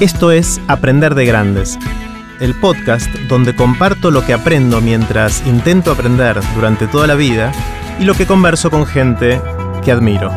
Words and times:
Esto 0.00 0.30
es 0.30 0.60
Aprender 0.68 1.16
de 1.16 1.26
Grandes, 1.26 1.76
el 2.38 2.54
podcast 2.54 3.12
donde 3.28 3.56
comparto 3.56 4.12
lo 4.12 4.24
que 4.24 4.32
aprendo 4.32 4.80
mientras 4.80 5.44
intento 5.44 5.90
aprender 5.90 6.38
durante 6.54 6.86
toda 6.86 7.08
la 7.08 7.16
vida 7.16 7.50
y 7.98 8.04
lo 8.04 8.14
que 8.14 8.24
converso 8.24 8.70
con 8.70 8.86
gente 8.86 9.40
que 9.84 9.90
admiro. 9.90 10.30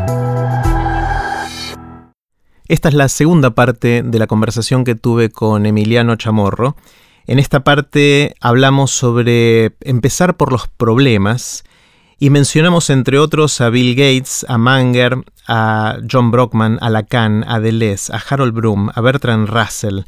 Esta 2.67 2.89
es 2.89 2.95
la 2.95 3.07
segunda 3.07 3.51
parte 3.51 4.01
de 4.01 4.17
la 4.17 4.25
conversación 4.25 4.83
que 4.83 4.95
tuve 4.95 5.29
con 5.29 5.67
Emiliano 5.67 6.15
Chamorro. 6.15 6.75
En 7.27 7.37
esta 7.37 7.63
parte 7.63 8.33
hablamos 8.41 8.89
sobre 8.89 9.73
empezar 9.81 10.37
por 10.37 10.51
los 10.51 10.69
problemas 10.69 11.63
y 12.21 12.29
mencionamos 12.29 12.91
entre 12.91 13.17
otros 13.17 13.61
a 13.61 13.71
Bill 13.71 13.95
Gates, 13.95 14.45
a 14.47 14.59
Manger, 14.59 15.23
a 15.47 15.97
John 16.09 16.29
Brockman, 16.29 16.77
a 16.79 16.91
Lacan, 16.91 17.43
a 17.47 17.59
Deleuze, 17.59 18.13
a 18.13 18.21
Harold 18.29 18.53
Bloom, 18.53 18.91
a 18.93 19.01
Bertrand 19.01 19.49
Russell 19.49 20.01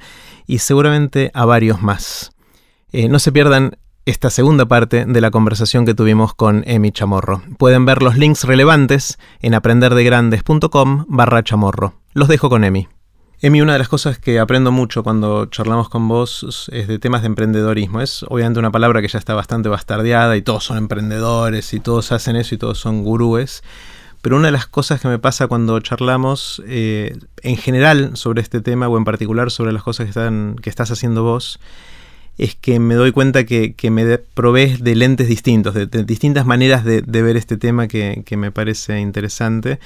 y 0.46 0.60
seguramente 0.60 1.32
a 1.34 1.46
varios 1.46 1.82
más. 1.82 2.32
Eh, 2.92 3.10
no 3.10 3.18
se 3.18 3.32
pierdan 3.32 3.78
esta 4.06 4.30
segunda 4.30 4.68
parte 4.68 5.06
de 5.08 5.22
la 5.22 5.32
conversación 5.32 5.88
que 5.88 5.96
tuvimos 5.96 6.36
con 6.36 6.64
Emi 6.68 6.92
Chamorro. 6.92 7.42
Pueden 7.58 7.84
ver 7.86 8.04
los 8.04 8.16
links 8.16 8.44
relevantes 8.44 9.18
en 9.42 9.56
aprenderdegrandes.com 9.56 11.06
barra 11.08 11.44
chamorro. 11.44 11.96
Los 12.14 12.28
dejo 12.28 12.48
con 12.48 12.64
Emi. 12.64 12.88
Emi, 13.46 13.62
una 13.62 13.74
de 13.74 13.80
las 13.80 13.90
cosas 13.90 14.18
que 14.18 14.40
aprendo 14.40 14.72
mucho 14.72 15.04
cuando 15.04 15.48
charlamos 15.48 15.90
con 15.90 16.08
vos 16.08 16.70
es 16.72 16.88
de 16.88 16.98
temas 16.98 17.24
de 17.24 17.28
emprendedorismo. 17.28 18.00
Es 18.00 18.24
obviamente 18.30 18.58
una 18.58 18.72
palabra 18.72 19.02
que 19.02 19.10
ya 19.10 19.20
está 19.20 19.34
bastante 19.34 19.68
bastardeada 19.68 20.38
y 20.38 20.42
todos 20.42 20.64
son 20.64 20.78
emprendedores 20.78 21.74
y 21.74 21.82
todos 21.82 22.14
hacen 22.14 22.38
eso 22.38 22.56
y 22.56 22.58
todos 22.58 22.78
son 22.78 23.04
gurúes. 23.04 23.62
Pero 24.22 24.38
una 24.38 24.46
de 24.46 24.54
las 24.54 24.66
cosas 24.68 25.02
que 25.02 25.10
me 25.10 25.20
pasa 25.20 25.48
cuando 25.48 25.78
charlamos 25.82 26.64
eh, 26.68 27.18
en 27.42 27.58
general 27.58 28.16
sobre 28.16 28.42
este 28.42 28.62
tema 28.62 28.88
o 28.88 28.98
en 28.98 29.04
particular 29.04 29.52
sobre 29.52 29.74
las 29.74 29.84
cosas 29.84 30.06
que, 30.06 30.12
están, 30.12 30.56
que 30.62 30.70
estás 30.70 30.90
haciendo 30.92 31.24
vos 31.24 31.60
es 32.38 32.56
que 32.56 32.80
me 32.80 32.96
doy 32.96 33.12
cuenta 33.12 33.44
que, 33.44 33.76
me 33.92 34.20
provees 34.20 34.82
de 34.82 34.96
lentes 34.96 35.28
distintos, 35.28 35.74
de, 35.74 35.86
distintas 35.86 36.46
maneras 36.46 36.86
de, 36.86 37.02
ver 37.02 37.36
este 37.36 37.58
tema 37.58 37.90
que, 37.90 38.24
que 38.26 38.38
me 38.38 38.54
parece 38.54 39.02
interesante. 39.02 39.80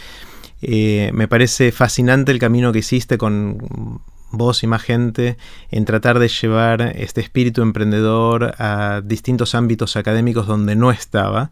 Eh, 0.62 1.12
me 1.14 1.28
parece 1.28 1.72
fascinante 1.72 2.32
el 2.32 2.40
camino 2.40 2.72
que 2.72 2.80
hiciste 2.80 3.18
con 3.18 4.02
vos 4.32 4.64
y 4.64 4.68
más 4.68 4.82
gente 4.82 5.38
en 5.72 5.86
tratar 5.86 6.20
de 6.20 6.28
llevar 6.28 6.82
este 6.96 7.22
espíritu 7.22 7.62
emprendedor 7.62 8.56
a 8.58 9.02
distintos 9.04 9.56
ámbitos 9.56 9.96
académicos 9.96 10.48
donde 10.48 10.76
no 10.76 10.92
estaba. 10.92 11.52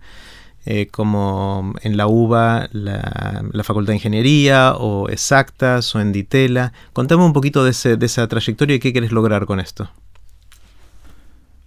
Eh, 0.67 0.87
como 0.87 1.75
en 1.83 1.95
la 1.95 2.07
UBA, 2.07 2.69
la, 2.71 3.63
Facultad 3.63 3.91
de 3.91 3.97
Ingeniería, 3.97 4.73
o 4.73 5.09
Exactas, 5.09 5.93
o 5.93 6.01
en 6.01 6.11
Ditela. 6.11 6.73
Contame 6.91 7.23
un 7.23 7.33
poquito 7.33 7.63
de, 7.63 7.69
esa 7.69 8.27
trayectoria 8.27 8.75
y 8.75 8.79
qué 8.79 8.91
querés 8.91 9.11
lograr 9.11 9.45
con 9.45 9.59
esto. 9.59 9.91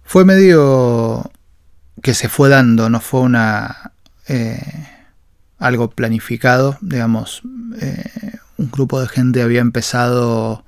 Fue 0.03 0.25
medio 0.25 1.31
que 2.01 2.13
se 2.13 2.27
fue 2.27 2.49
dando, 2.49 2.89
no 2.89 2.99
fue 2.99 3.21
una... 3.21 3.93
Eh, 4.27 4.59
algo 5.59 5.89
planificado, 5.89 6.77
digamos, 6.81 7.41
eh, 7.79 8.37
un 8.57 8.71
grupo 8.71 8.99
de 8.99 9.07
gente 9.07 9.41
había 9.41 9.61
empezado 9.61 10.65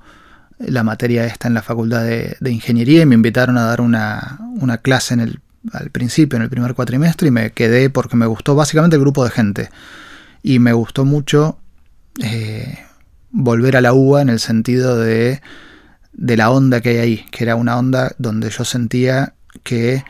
la 0.58 0.84
materia 0.84 1.26
esta 1.26 1.48
en 1.48 1.54
la 1.54 1.62
facultad 1.62 2.04
de, 2.04 2.36
ingeniería 2.50 3.02
y 3.02 3.06
me 3.06 3.14
invitaron 3.14 3.58
a 3.58 3.64
dar 3.64 3.80
una, 3.80 4.38
clase 4.82 5.14
en 5.14 5.20
el, 5.20 5.40
al 5.72 5.90
principio, 5.90 6.36
en 6.36 6.42
el 6.42 6.50
primer 6.50 6.74
cuatrimestre, 6.74 7.28
y 7.28 7.30
me 7.30 7.50
quedé 7.50 7.90
porque 7.90 8.16
me 8.16 8.26
gustó 8.26 8.54
básicamente 8.54 8.96
el 8.96 9.02
grupo 9.02 9.24
de 9.24 9.30
gente. 9.30 9.70
Y 10.42 10.58
me 10.58 10.72
gustó 10.72 11.04
mucho 11.04 11.58
eh, 12.22 12.78
volver 13.30 13.76
a 13.76 13.80
la 13.80 13.92
UBA 13.92 14.22
en 14.22 14.28
el 14.28 14.40
sentido 14.40 14.98
de, 14.98 15.40
de 16.12 16.36
la 16.36 16.50
onda 16.50 16.80
que 16.80 16.90
hay 16.90 16.98
ahí, 16.98 17.26
que 17.30 17.44
era 17.44 17.56
una 17.56 17.78
onda 17.78 18.14
donde 18.18 18.50
yo 18.50 18.64
sentía 18.64 19.34
que 19.62 20.04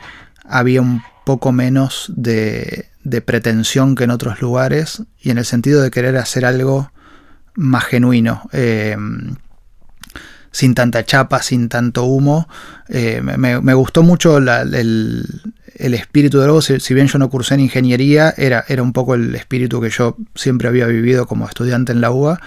había 0.45 0.81
un 0.81 1.01
poco 1.25 1.51
menos 1.51 2.11
de, 2.15 2.89
de 3.03 3.21
pretensión 3.21 3.95
que 3.95 4.05
en 4.05 4.11
otros 4.11 4.41
lugares 4.41 5.03
y 5.19 5.29
en 5.29 5.37
el 5.37 5.45
sentido 5.45 5.81
de 5.81 5.91
querer 5.91 6.17
hacer 6.17 6.45
algo 6.45 6.91
más 7.55 7.85
genuino. 7.85 8.49
Eh, 8.51 8.97
sin 10.51 10.75
tanta 10.75 11.03
chapa, 11.03 11.41
sin 11.41 11.67
tanto 11.67 12.05
humo. 12.05 12.47
Eh, 12.87 13.21
me, 13.21 13.73
gustó 13.73 14.03
mucho 14.03 14.37
el, 14.37 15.25
espíritu 15.75 16.37
de 16.37 16.45
algo, 16.45 16.61
si, 16.61 16.93
bien 16.93 17.07
yo 17.07 17.17
no 17.17 17.29
cursé 17.29 17.55
en 17.55 17.61
ingeniería, 17.61 18.33
era, 18.37 18.63
era 18.67 18.83
un 18.83 18.93
poco 18.93 19.15
el 19.15 19.33
espíritu 19.35 19.81
que 19.81 19.89
yo 19.89 20.15
siempre 20.35 20.67
había 20.67 20.85
vivido 20.85 21.25
como 21.25 21.47
estudiante 21.47 21.91
en 21.91 22.01
la 22.01 22.11
UBA. 22.11 22.39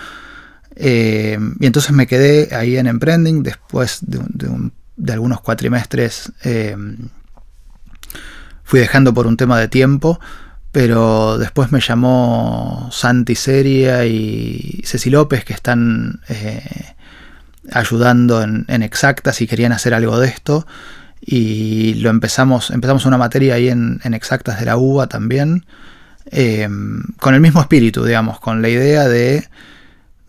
Eh, 0.77 1.39
y 1.59 1.67
entonces 1.67 1.93
me 1.93 2.07
quedé 2.07 2.55
ahí 2.55 2.77
en 2.77 2.87
Emprending 2.87 3.43
después 3.43 3.99
de, 4.03 4.21
de 4.97 5.13
algunos 5.13 5.41
cuatrimestres. 5.41 6.33
fui 8.63 8.81
dejando 8.81 9.13
por 9.13 9.27
un 9.27 9.37
tema 9.37 9.59
de 9.59 9.69
tiempo 9.69 10.21
pero 10.77 11.39
después 11.39 11.73
me 11.73 11.81
llamó 11.81 12.91
Santi 12.93 13.35
Seria 13.35 14.05
y 14.05 14.83
Ceci 14.85 15.09
López 15.09 15.43
que 15.43 15.55
están 15.55 16.21
eh, 16.29 16.93
ayudando 17.73 18.43
en, 18.43 18.83
exactas 18.83 19.41
y 19.41 19.47
querían 19.47 19.73
hacer 19.73 19.95
algo 19.95 20.21
de 20.21 20.29
esto 20.29 20.67
y 21.19 21.95
lo 21.95 22.11
empezamos, 22.11 22.71
empezamos 22.71 23.07
una 23.07 23.17
materia 23.17 23.55
ahí 23.55 23.71
en, 23.71 24.03
exactas 24.13 24.61
de 24.61 24.67
la 24.67 24.77
UBA 24.77 25.07
también, 25.07 25.65
eh, 26.27 26.69
con 27.21 27.33
el 27.33 27.41
mismo 27.41 27.63
espíritu, 27.63 28.05
digamos, 28.05 28.39
con 28.39 28.61
la 28.61 28.69
idea 28.69 29.09
de, 29.09 29.49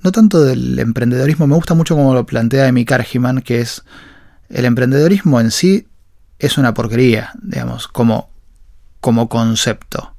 no 0.01 0.13
tanto 0.13 0.45
del 0.45 0.79
emprendedorismo, 0.79 1.45
me 1.47 1.55
gusta 1.55 1.73
mucho 1.73 1.93
como 1.97 2.13
lo 2.13 2.25
plantea 2.25 2.69
Emi 2.69 2.85
Kargiman, 2.85 3.41
que 3.41 3.59
es 3.59 3.83
el 4.47 4.63
emprendedorismo 4.63 5.41
en 5.41 5.51
sí 5.51 5.87
es 6.39 6.57
una 6.57 6.73
porquería, 6.73 7.33
digamos, 7.41 7.89
como, 7.89 8.29
como 9.01 9.27
concepto. 9.27 10.13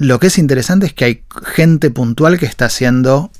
Lo 0.00 0.18
que 0.18 0.28
es 0.28 0.38
interesante 0.38 0.86
es 0.86 0.94
que 0.94 1.04
hay 1.04 1.24
gente 1.44 1.90
puntual 1.90 2.38
que 2.38 2.46
está 2.46 2.64
haciendo 2.64 3.30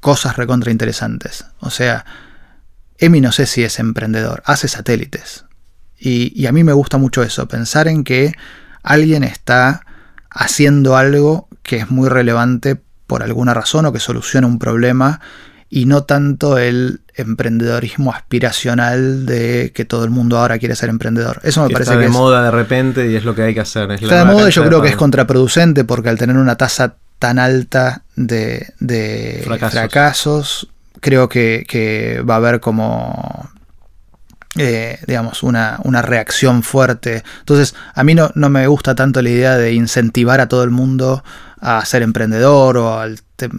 cosas 0.00 0.36
recontra 0.36 0.70
interesantes. 0.70 1.46
O 1.60 1.70
sea, 1.70 2.04
Emi 2.98 3.22
no 3.22 3.32
sé 3.32 3.46
si 3.46 3.64
es 3.64 3.78
emprendedor, 3.78 4.42
hace 4.44 4.68
satélites. 4.68 5.46
Y, 5.98 6.44
a 6.44 6.52
mí 6.52 6.62
me 6.62 6.74
gusta 6.74 6.98
mucho 6.98 7.22
eso, 7.22 7.48
pensar 7.48 7.88
en 7.88 8.04
que 8.04 8.34
alguien 8.82 9.24
está 9.24 9.86
haciendo 10.28 10.94
algo 10.94 11.48
que 11.62 11.78
es 11.78 11.90
muy 11.90 12.10
relevante 12.10 12.78
por 13.06 13.22
alguna 13.22 13.54
razón 13.54 13.86
o 13.86 13.92
que 13.92 13.98
soluciona 13.98 14.46
un 14.46 14.58
problema 14.58 15.22
y 15.70 15.84
no 15.84 16.04
tanto 16.04 16.58
el 16.58 17.00
emprendedorismo 17.14 18.12
aspiracional 18.12 19.26
de 19.26 19.72
que 19.74 19.84
todo 19.84 20.04
el 20.04 20.10
mundo 20.10 20.38
ahora 20.38 20.58
quiere 20.58 20.76
ser 20.76 20.88
emprendedor. 20.88 21.40
Eso 21.42 21.62
me 21.62 21.70
parece 21.70 21.92
está 21.92 22.00
de 22.00 22.08
moda 22.08 22.42
de 22.42 22.50
repente 22.50 23.10
y 23.10 23.16
es 23.16 23.24
lo 23.24 23.34
que 23.34 23.42
hay 23.42 23.54
que 23.54 23.60
hacer. 23.60 23.90
está 23.90 24.24
de 24.24 24.24
moda 24.24 24.48
yo 24.48 24.64
creo 24.64 24.80
que 24.80 24.88
es 24.88 24.96
contraproducente 24.96 25.84
porque 25.84 26.08
al 26.08 26.18
tener 26.18 26.36
una 26.36 26.56
tasa 26.56 26.94
tan 27.18 27.38
alta 27.38 28.02
de, 28.14 29.42
fracasos. 29.44 30.68
creo 31.00 31.28
que, 31.28 32.22
va 32.28 32.34
a 32.34 32.36
haber 32.38 32.60
como 32.60 33.50
eh, 34.56 34.98
digamos, 35.06 35.42
una, 35.42 35.78
una, 35.84 36.02
reacción 36.02 36.62
fuerte. 36.62 37.22
Entonces, 37.40 37.74
a 37.94 38.02
mí 38.04 38.14
no, 38.14 38.30
no, 38.34 38.48
me 38.48 38.66
gusta 38.66 38.94
tanto 38.94 39.20
la 39.20 39.28
idea 39.28 39.56
de 39.56 39.72
incentivar 39.72 40.40
a 40.40 40.48
todo 40.48 40.64
el 40.64 40.70
mundo 40.70 41.22
a 41.60 41.84
ser 41.84 42.02
emprendedor 42.02 42.76
o 42.76 42.88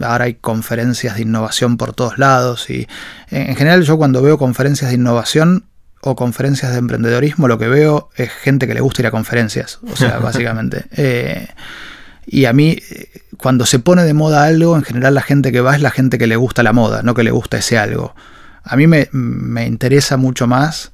ahora 0.02 0.24
hay 0.24 0.34
conferencias 0.34 1.16
de 1.16 1.22
innovación 1.22 1.76
por 1.76 1.92
todos 1.92 2.18
lados 2.18 2.70
y 2.70 2.88
en 3.30 3.56
general 3.56 3.82
yo 3.82 3.96
cuando 3.98 4.22
veo 4.22 4.38
conferencias 4.38 4.90
de 4.90 4.96
innovación 4.96 5.64
o 6.00 6.16
conferencias 6.16 6.72
de 6.72 6.78
emprendedorismo 6.78 7.48
lo 7.48 7.58
que 7.58 7.68
veo 7.68 8.08
es 8.16 8.30
gente 8.30 8.66
que 8.66 8.74
le 8.74 8.80
gusta 8.80 9.02
ir 9.02 9.06
a 9.06 9.10
conferencias, 9.10 9.80
o 9.90 9.96
sea, 9.96 10.18
básicamente. 10.22 10.86
Eh, 10.92 11.46
y 12.26 12.46
a 12.46 12.52
mí, 12.52 12.78
cuando 13.36 13.66
se 13.66 13.80
pone 13.80 14.04
de 14.04 14.14
moda 14.14 14.44
algo, 14.44 14.76
en 14.76 14.82
general 14.82 15.14
la 15.14 15.22
gente 15.22 15.52
que 15.52 15.60
va 15.60 15.74
es 15.74 15.82
la 15.82 15.90
gente 15.90 16.16
que 16.16 16.26
le 16.26 16.36
gusta 16.36 16.62
la 16.62 16.72
moda, 16.72 17.02
no 17.02 17.14
que 17.14 17.24
le 17.24 17.30
gusta 17.30 17.58
ese 17.58 17.76
algo. 17.76 18.14
A 18.62 18.76
mí 18.76 18.86
me, 18.86 19.08
me 19.12 19.66
interesa 19.66 20.16
mucho 20.16 20.46
más 20.46 20.92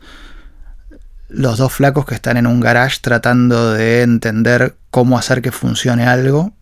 los 1.28 1.58
dos 1.58 1.72
flacos 1.72 2.06
que 2.06 2.14
están 2.14 2.36
en 2.36 2.46
un 2.46 2.60
garage 2.60 2.98
tratando 3.00 3.72
de 3.72 4.02
entender 4.02 4.76
cómo 4.90 5.18
hacer 5.18 5.42
que 5.42 5.52
funcione 5.52 6.06
algo 6.06 6.55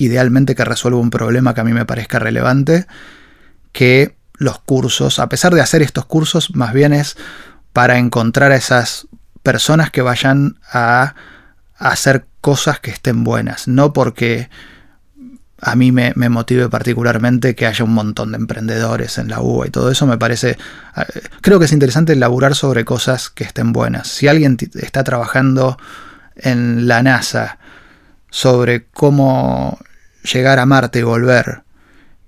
idealmente 0.00 0.54
que 0.54 0.64
resuelva 0.64 0.98
un 0.98 1.10
problema 1.10 1.54
que 1.54 1.60
a 1.60 1.64
mí 1.64 1.72
me 1.72 1.84
parezca 1.84 2.18
relevante, 2.18 2.86
que 3.72 4.16
los 4.38 4.58
cursos, 4.58 5.18
a 5.18 5.28
pesar 5.28 5.54
de 5.54 5.60
hacer 5.60 5.82
estos 5.82 6.06
cursos, 6.06 6.56
más 6.56 6.72
bien 6.72 6.94
es 6.94 7.18
para 7.74 7.98
encontrar 7.98 8.50
a 8.50 8.56
esas 8.56 9.06
personas 9.42 9.90
que 9.90 10.00
vayan 10.00 10.58
a, 10.72 11.14
hacer 11.76 12.26
cosas 12.42 12.78
que 12.78 12.90
estén 12.90 13.24
buenas, 13.24 13.66
no 13.66 13.94
porque 13.94 14.50
a 15.62 15.76
mí 15.76 15.92
me, 15.92 16.12
motive 16.14 16.68
particularmente 16.68 17.54
que 17.54 17.66
haya 17.66 17.84
un 17.84 17.94
montón 17.94 18.32
de 18.32 18.36
emprendedores 18.38 19.16
en 19.16 19.28
la 19.28 19.40
UBA 19.40 19.66
y 19.66 19.70
todo 19.70 19.90
eso 19.90 20.06
me 20.06 20.18
parece, 20.18 20.50
eh, 20.96 21.20
creo 21.40 21.58
que 21.58 21.64
es 21.64 21.72
interesante 21.72 22.16
laburar 22.16 22.54
sobre 22.54 22.84
cosas 22.84 23.30
que 23.30 23.44
estén 23.44 23.72
buenas. 23.72 24.08
Si 24.08 24.28
alguien 24.28 24.58
está 24.74 25.04
trabajando 25.04 25.78
en 26.36 26.86
la 26.86 27.02
NASA 27.02 27.58
sobre 28.30 28.86
cómo 28.86 29.78
llegar 30.22 30.58
a 30.58 30.66
Marte 30.66 31.00
y 31.00 31.02
volver, 31.02 31.62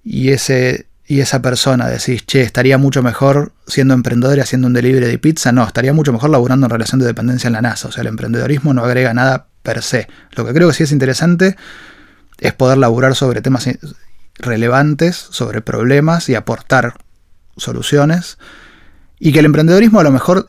y 0.04 0.30
ese 0.30 0.86
y 1.12 1.20
esa 1.20 1.42
persona 1.42 1.88
decís, 1.88 2.24
che, 2.24 2.40
estaría 2.40 2.78
mucho 2.78 3.02
mejor 3.02 3.52
siendo 3.66 3.92
emprendedor 3.92 4.38
y 4.38 4.40
haciendo 4.40 4.66
un 4.68 4.72
delivery 4.72 5.04
de 5.04 5.18
pizza, 5.18 5.52
no, 5.52 5.62
estaría 5.62 5.92
mucho 5.92 6.10
mejor 6.10 6.30
laburando 6.30 6.66
en 6.66 6.70
relación 6.70 7.00
de 7.00 7.06
dependencia 7.06 7.48
en 7.48 7.52
la 7.52 7.60
NASA. 7.60 7.88
O 7.88 7.92
sea, 7.92 8.00
el 8.00 8.06
emprendedorismo 8.06 8.72
no 8.72 8.82
agrega 8.82 9.12
nada 9.12 9.48
per 9.62 9.82
se. 9.82 10.08
Lo 10.30 10.46
que 10.46 10.54
creo 10.54 10.68
que 10.68 10.74
sí 10.74 10.84
es 10.84 10.92
interesante 10.92 11.56
es 12.38 12.54
poder 12.54 12.78
laburar 12.78 13.14
sobre 13.14 13.42
temas 13.42 13.68
relevantes, 14.36 15.16
sobre 15.16 15.60
problemas 15.60 16.30
y 16.30 16.34
aportar 16.34 16.94
soluciones. 17.58 18.38
Y 19.18 19.32
que 19.32 19.40
el 19.40 19.44
emprendedorismo 19.44 20.00
a 20.00 20.04
lo 20.04 20.12
mejor 20.12 20.48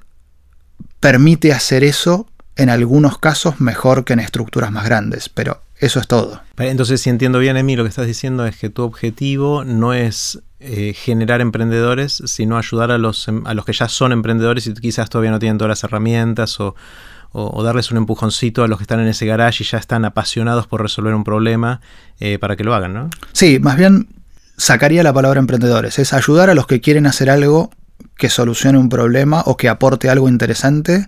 permite 1.02 1.52
hacer 1.52 1.84
eso 1.84 2.28
en 2.56 2.70
algunos 2.70 3.18
casos 3.18 3.60
mejor 3.60 4.06
que 4.06 4.14
en 4.14 4.20
estructuras 4.20 4.72
más 4.72 4.86
grandes, 4.86 5.28
pero 5.28 5.62
eso 5.84 6.00
es 6.00 6.08
todo. 6.08 6.42
Entonces, 6.58 7.02
si 7.02 7.10
entiendo 7.10 7.40
bien, 7.40 7.58
Emi, 7.58 7.76
lo 7.76 7.84
que 7.84 7.90
estás 7.90 8.08
diciendo 8.08 8.46
es 8.46 8.56
que 8.56 8.70
tu 8.70 8.84
objetivo 8.84 9.66
no 9.66 9.94
es 9.94 10.42
eh, 10.62 10.94
generar 10.94 11.42
emprendedores, 11.42 12.24
sino 12.26 12.58
ayudar 12.58 12.92
a 12.92 12.98
los, 12.98 13.28
em, 13.28 13.46
a 13.46 13.54
los 13.54 13.66
que 13.66 13.74
ya 13.74 13.90
son 13.90 14.14
emprendedores 14.14 14.66
y 14.66 14.74
quizás 14.74 15.10
todavía 15.10 15.32
no 15.32 15.40
tienen 15.40 15.58
todas 15.58 15.70
las 15.70 15.84
herramientas 15.84 16.60
o, 16.60 16.76
darles 17.64 17.90
un 17.90 17.98
empujoncito 17.98 18.64
a 18.64 18.68
los 18.68 18.78
que 18.78 18.84
están 18.84 19.00
en 19.00 19.08
ese 19.08 19.26
garage 19.26 19.64
y 19.64 19.68
ya 19.68 19.80
están 19.80 20.06
apasionados 20.06 20.68
por 20.68 20.84
resolver 20.84 21.16
un 21.16 21.24
problema 21.24 21.82
eh, 22.20 22.38
para 22.38 22.56
que 22.56 22.64
lo 22.64 22.76
hagan, 22.76 22.94
¿no? 22.94 23.10
Sí, 23.32 23.58
más 23.60 23.76
bien 23.76 24.08
sacaría 24.56 25.02
la 25.02 25.14
palabra 25.14 25.40
emprendedores, 25.40 25.98
es 25.98 26.14
ayudar 26.14 26.52
a 26.52 26.54
los 26.54 26.68
que 26.68 26.80
quieren 26.80 27.08
hacer 27.08 27.32
algo 27.32 27.72
que 28.18 28.30
solucione 28.30 28.78
un 28.78 28.88
problema 28.88 29.42
o 29.48 29.58
que 29.58 29.68
aporte 29.68 30.12
algo 30.12 30.30
interesante 30.30 31.08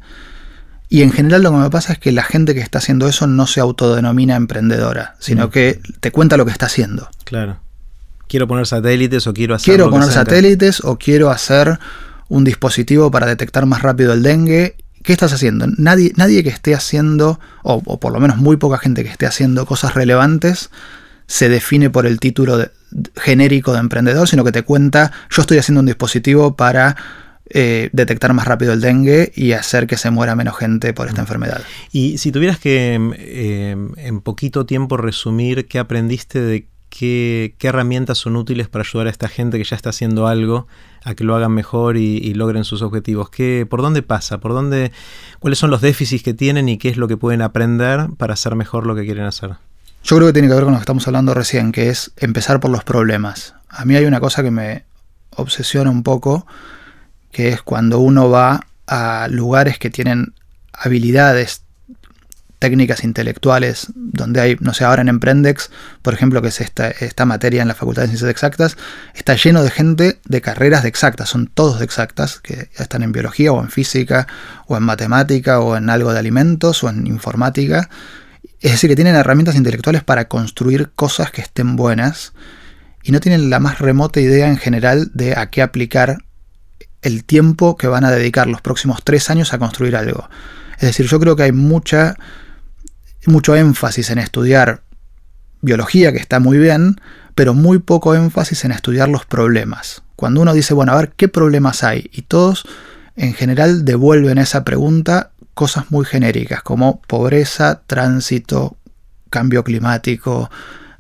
y 0.90 1.02
en 1.02 1.12
general 1.12 1.44
lo 1.44 1.52
que 1.52 1.58
me 1.58 1.70
pasa 1.70 1.94
es 1.94 2.00
que 2.00 2.12
la 2.12 2.24
gente 2.24 2.54
que 2.54 2.62
está 2.62 2.78
haciendo 2.78 3.08
eso 3.08 3.28
no 3.28 3.48
se 3.48 3.60
autodenomina 3.60 4.36
emprendedora, 4.36 5.16
sino 5.20 5.48
mm. 5.48 5.50
que 5.50 5.80
te 6.00 6.12
cuenta 6.12 6.38
lo 6.38 6.46
que 6.46 6.52
está 6.52 6.68
haciendo. 6.68 7.10
Claro. 7.24 7.60
Quiero 8.28 8.48
poner 8.48 8.68
satélites 8.68 9.28
o 9.28 9.34
quiero 9.34 9.56
hacer... 9.56 9.66
Quiero 9.66 9.90
poner 9.90 10.12
satélites 10.12 10.84
o 10.84 10.98
quiero 10.98 11.30
hacer 11.30 11.80
un 12.28 12.44
dispositivo 12.44 13.12
para 13.12 13.28
detectar 13.28 13.66
más 13.66 13.82
rápido 13.82 14.14
el 14.14 14.24
dengue. 14.24 14.76
¿Qué 15.04 15.14
estás 15.14 15.34
haciendo? 15.34 15.68
Nadie, 15.78 16.12
nadie 16.16 16.44
que 16.44 16.50
esté 16.50 16.74
haciendo, 16.74 17.40
o, 17.64 18.00
por 18.00 18.12
lo 18.12 18.20
menos 18.20 18.38
muy 18.38 18.58
poca 18.58 18.80
gente 18.80 19.04
que 19.04 19.12
esté 19.12 19.28
haciendo 19.28 19.66
cosas 19.66 19.94
relevantes, 19.94 20.72
se 21.28 21.50
define 21.50 21.90
por 21.90 22.06
el 22.08 22.20
título 22.20 22.68
genérico 23.16 23.74
de 23.74 23.80
emprendedor, 23.80 24.28
sino 24.28 24.44
que 24.44 24.52
te 24.52 24.64
cuenta, 24.64 25.12
yo 25.30 25.42
estoy 25.42 25.58
haciendo 25.58 25.82
un 25.82 25.86
dispositivo 25.86 26.56
para 26.56 26.96
eh, 27.50 27.90
detectar 27.94 28.34
más 28.34 28.48
rápido 28.48 28.74
el 28.74 28.82
dengue 28.82 29.32
y 29.36 29.52
hacer 29.52 29.86
que 29.86 29.98
se 29.98 30.10
muera 30.10 30.36
menos 30.36 30.58
gente 30.58 30.94
por 30.94 31.08
esta 31.08 31.22
enfermedad. 31.22 31.62
Y 31.92 32.18
si 32.18 32.32
tuvieras 32.32 32.60
que 32.60 32.94
em, 32.94 33.14
em, 33.18 33.92
en 33.98 34.22
poquito 34.22 34.66
tiempo 34.66 34.98
resumir 34.98 35.68
qué 35.68 35.80
aprendiste 35.80 36.42
de 36.42 36.68
qué, 36.90 37.56
herramientas 37.62 38.18
son 38.18 38.36
útiles 38.36 38.68
para 38.68 38.84
ayudar 38.84 39.08
a 39.08 39.10
esta 39.10 39.28
gente 39.28 39.58
que 39.58 39.64
ya 39.64 39.76
está 39.76 39.90
haciendo 39.90 40.28
algo 40.28 40.68
a 41.04 41.14
que 41.14 41.24
lo 41.24 41.36
hagan 41.36 41.52
mejor 41.52 41.98
y, 41.98 42.34
logren 42.34 42.64
sus 42.64 42.82
objetivos. 42.82 43.30
¿Qué, 43.30 43.68
¿Por 43.70 43.82
dónde 43.82 44.02
pasa? 44.02 44.40
¿Por 44.40 44.54
dónde, 44.54 44.92
¿Cuáles 45.40 45.60
son 45.60 45.70
los 45.70 45.82
déficits 45.82 46.24
que 46.24 46.34
tienen 46.34 46.68
y 46.68 46.78
qué 46.78 46.90
es 46.90 46.98
lo 46.98 47.08
que 47.08 47.18
pueden 47.18 47.42
aprender 47.42 48.08
para 48.18 48.34
hacer 48.34 48.56
mejor 48.56 48.88
lo 48.88 48.96
que 48.96 49.06
quieren 49.06 49.26
hacer? 49.26 49.52
Yo 50.04 50.16
creo 50.16 50.28
que 50.28 50.34
tiene 50.34 50.48
que 50.48 50.54
ver 50.54 50.64
con 50.64 50.74
lo 50.74 50.80
que 50.80 50.84
estamos 50.84 51.08
hablando 51.08 51.34
recién, 51.34 51.72
que 51.72 51.90
es 51.90 52.12
empezar 52.18 52.60
por 52.60 52.72
los 52.72 52.84
problemas. 52.84 53.56
A 53.70 53.86
mí 53.86 53.96
hay 53.96 54.06
una 54.06 54.20
cosa 54.20 54.42
que 54.42 54.52
me 54.52 54.86
obsesiona 55.36 55.90
un 55.90 56.04
poco, 56.04 56.48
que 57.36 57.50
es 57.50 57.62
cuando 57.62 58.00
uno 58.00 58.30
va 58.30 58.66
a 58.88 59.28
lugares 59.30 59.78
que 59.78 59.90
tienen 59.90 60.34
habilidades 60.72 61.64
técnicas 62.60 63.04
intelectuales, 63.04 63.88
donde 63.94 64.40
hay, 64.40 64.56
no 64.62 64.74
sé, 64.74 64.86
ahora 64.86 65.02
en 65.02 65.10
Emprendex, 65.10 65.70
por 66.02 66.14
ejemplo, 66.14 66.42
que 66.42 66.48
es 66.48 66.62
esta, 66.62 66.88
esta 66.88 67.26
materia 67.26 67.62
en 67.62 67.68
la 67.68 67.76
Facultad 67.76 68.04
de 68.04 68.08
Ciencias 68.08 68.32
Exactas, 68.32 68.78
está 69.16 69.36
lleno 69.36 69.64
de 69.64 69.70
gente 69.70 70.22
de 70.24 70.40
carreras 70.40 70.84
de 70.84 70.88
exactas, 70.88 71.28
son 71.28 71.48
todos 71.48 71.80
de 71.80 71.84
exactas, 71.84 72.40
que 72.40 72.70
están 72.78 73.04
en 73.04 73.12
biología 73.12 73.52
o 73.52 73.62
en 73.62 73.70
física 73.70 74.28
o 74.68 74.78
en 74.78 74.84
matemática 74.84 75.60
o 75.60 75.76
en 75.76 75.90
algo 75.90 76.14
de 76.14 76.20
alimentos 76.20 76.86
o 76.86 76.90
en 76.90 77.06
informática. 77.06 77.90
Es 78.62 78.72
decir, 78.72 78.90
que 78.90 78.96
tienen 78.96 79.16
herramientas 79.16 79.56
intelectuales 79.56 80.06
para 80.06 80.30
construir 80.30 80.92
cosas 80.96 81.32
que 81.32 81.42
estén 81.42 81.76
buenas 81.76 82.32
y 83.04 83.12
no 83.12 83.20
tienen 83.20 83.50
la 83.50 83.60
más 83.60 83.80
remota 83.80 84.22
idea 84.22 84.48
en 84.48 84.56
general 84.56 85.12
de 85.14 85.36
a 85.36 85.50
qué 85.50 85.62
aplicar 85.62 86.20
el 87.06 87.24
tiempo 87.24 87.78
que 87.78 87.88
van 87.88 88.04
a 88.04 88.12
dedicar 88.12 88.48
los 88.48 88.62
próximos 88.62 89.04
tres 89.04 89.30
años 89.30 89.54
a 89.54 89.60
construir 89.60 89.96
algo. 89.96 90.28
Es 90.76 90.82
decir, 90.82 91.06
yo 91.06 91.20
creo 91.20 91.36
que 91.36 91.44
hay 91.44 91.52
mucha, 91.52 92.16
mucho 93.28 93.56
énfasis 93.56 94.10
en 94.10 94.18
estudiar 94.18 94.82
biología, 95.62 96.12
que 96.12 96.18
está 96.18 96.40
muy 96.40 96.58
bien, 96.58 97.00
pero 97.36 97.54
muy 97.54 97.78
poco 97.78 98.16
énfasis 98.16 98.66
en 98.66 98.72
estudiar 98.72 99.08
los 99.08 99.24
problemas. 99.26 100.02
Cuando 100.16 100.42
uno 100.42 100.54
dice, 100.54 100.74
bueno, 100.74 100.94
a 100.94 100.96
ver, 100.96 101.14
¿qué 101.16 101.28
problemas 101.28 101.84
hay? 101.84 102.10
Y 102.12 102.24
todos 102.24 102.66
en 103.16 103.36
general 103.36 103.86
devuelven 103.86 104.40
esa 104.40 104.64
pregunta 104.64 105.32
cosas 105.54 105.92
muy 105.92 106.06
genéricas, 106.06 106.64
como 106.64 107.02
pobreza, 107.02 107.82
tránsito, 107.86 108.78
cambio 109.30 109.64
climático, 109.64 110.50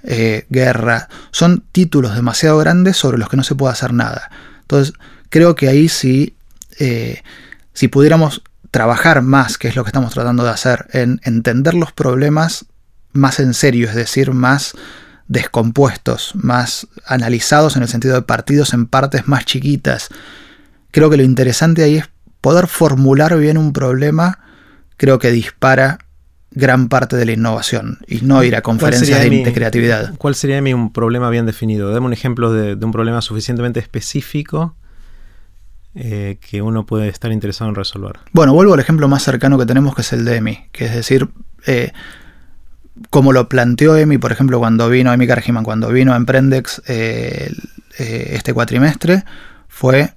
eh, 0.03 0.45
guerra. 0.49 1.09
Son 1.31 1.63
títulos 1.71 2.15
demasiado 2.15 2.59
grandes 2.59 2.95
sobre 2.95 3.17
los 3.17 3.27
que 3.27 3.37
no 3.37 3.43
se 3.43 3.55
puede 3.55 3.73
hacer 3.73 3.91
nada. 3.91 4.29
Entonces, 4.61 4.93
creo 5.35 5.53
que 5.53 5.67
ahí 5.67 5.89
sí, 5.89 6.37
eh, 6.79 7.21
si 7.73 7.89
pudiéramos 7.89 8.41
trabajar 8.71 9.21
más, 9.21 9.57
que 9.57 9.67
es 9.67 9.75
lo 9.75 9.83
que 9.83 9.89
estamos 9.89 10.13
tratando 10.13 10.45
de 10.45 10.49
hacer, 10.49 10.85
en 10.93 11.19
entender 11.25 11.73
los 11.73 11.91
problemas 11.91 12.67
más 13.11 13.41
en 13.41 13.53
serio, 13.53 13.89
es 13.89 13.95
decir, 13.95 14.31
más 14.31 14.75
descompuestos, 15.27 16.31
más 16.35 16.87
analizados 17.05 17.75
en 17.75 17.81
el 17.81 17.89
sentido 17.89 18.15
de 18.15 18.21
partidos 18.21 18.73
en 18.73 18.85
partes 18.85 19.27
más 19.27 19.43
chiquitas. 19.43 20.07
Creo 20.91 21.09
que 21.09 21.17
lo 21.17 21.23
interesante 21.23 21.83
ahí 21.83 21.97
es 21.97 22.05
poder 22.39 22.67
formular 22.67 23.37
bien 23.37 23.57
un 23.57 23.73
problema, 23.73 24.39
creo 24.95 25.19
que 25.19 25.31
dispara 25.31 25.99
gran 26.51 26.87
parte 26.87 27.17
de 27.17 27.25
la 27.25 27.33
innovación 27.33 27.97
y 28.07 28.21
no 28.21 28.41
ir 28.41 28.55
a 28.55 28.61
conferencias 28.61 29.21
de, 29.21 29.51
creatividad. 29.53 30.15
¿Cuál 30.17 30.35
sería 30.35 30.61
mi 30.61 30.73
un 30.73 30.93
problema 30.93 31.29
bien 31.29 31.45
definido? 31.45 31.91
Dame 31.91 32.05
un 32.05 32.13
ejemplo 32.13 32.53
de, 32.53 32.77
de 32.77 32.85
un 32.85 32.93
problema 32.93 33.21
suficientemente 33.21 33.81
específico 33.81 34.77
eh, 35.95 36.37
que 36.41 36.61
uno 36.61 36.85
puede 36.85 37.07
estar 37.07 37.31
interesado 37.31 37.69
en 37.69 37.75
resolver. 37.75 38.19
Bueno, 38.33 38.53
vuelvo 38.53 38.73
al 38.73 38.81
ejemplo 38.81 39.07
más 39.07 39.23
cercano 39.23 39.57
que 39.57 39.65
tenemos, 39.65 39.95
que 39.95 40.01
es 40.01 40.11
el 40.11 40.25
de 40.25 40.35
EMI, 40.35 40.67
que 40.73 40.85
es 40.85 40.93
decir, 40.93 41.29
eh, 41.65 41.93
como 43.09 43.31
lo 43.31 43.47
planteó 43.47 43.95
EMI, 43.95 44.17
por 44.17 44.33
ejemplo, 44.33 44.59
cuando 44.59 44.89
vino 44.89 45.13
EMI 45.13 45.25
Cargiman, 45.25 45.63
cuando 45.63 45.89
vino 45.89 46.13
a 46.13 46.17
Emprendex 46.17 46.81
eh, 46.87 47.49
este 47.97 48.53
cuatrimestre, 48.53 49.23
fue 49.69 50.13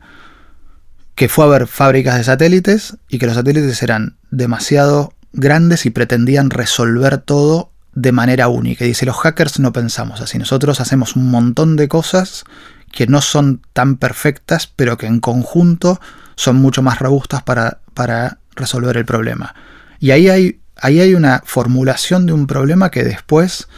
que 1.15 1.29
fue 1.29 1.45
a 1.45 1.49
ver 1.49 1.67
fábricas 1.67 2.17
de 2.17 2.25
satélites 2.25 2.97
y 3.09 3.19
que 3.19 3.27
los 3.27 3.37
satélites 3.37 3.81
eran 3.83 4.17
demasiado 4.31 5.13
grandes 5.33 5.87
y 5.87 5.91
pretendían 5.91 6.51
resolver 6.51 7.19
todo 7.19 7.71
de 7.93 8.13
manera 8.13 8.49
única. 8.49 8.85
Y 8.85 8.89
dice, 8.89 9.07
los 9.07 9.17
hackers 9.17 9.61
no 9.61 9.73
pensamos 9.73 10.21
así, 10.21 10.39
nosotros 10.39 10.81
hacemos 10.81 11.17
un 11.17 11.31
montón 11.31 11.77
de 11.77 11.89
cosas 11.89 12.45
que 12.93 13.07
no 13.07 13.21
son 13.21 13.63
tan 13.73 13.97
perfectas, 13.97 14.67
pero 14.67 14.97
que 14.97 15.07
en 15.07 15.21
conjunto 15.21 16.01
son 16.37 16.57
mucho 16.57 16.83
más 16.83 16.99
robustas 16.99 17.43
para, 17.43 17.81
para 17.95 18.39
resolver 18.55 18.97
el 18.97 19.05
problema. 19.05 19.55
Y 20.01 20.13
ahí 20.13 20.29
hay, 20.29 20.61
ahí 20.77 21.01
hay 21.01 21.15
una 21.15 21.43
formulación 21.45 22.27
de 22.27 22.33
un 22.33 22.47
problema 22.47 22.91
que 22.91 23.05
después 23.05 23.69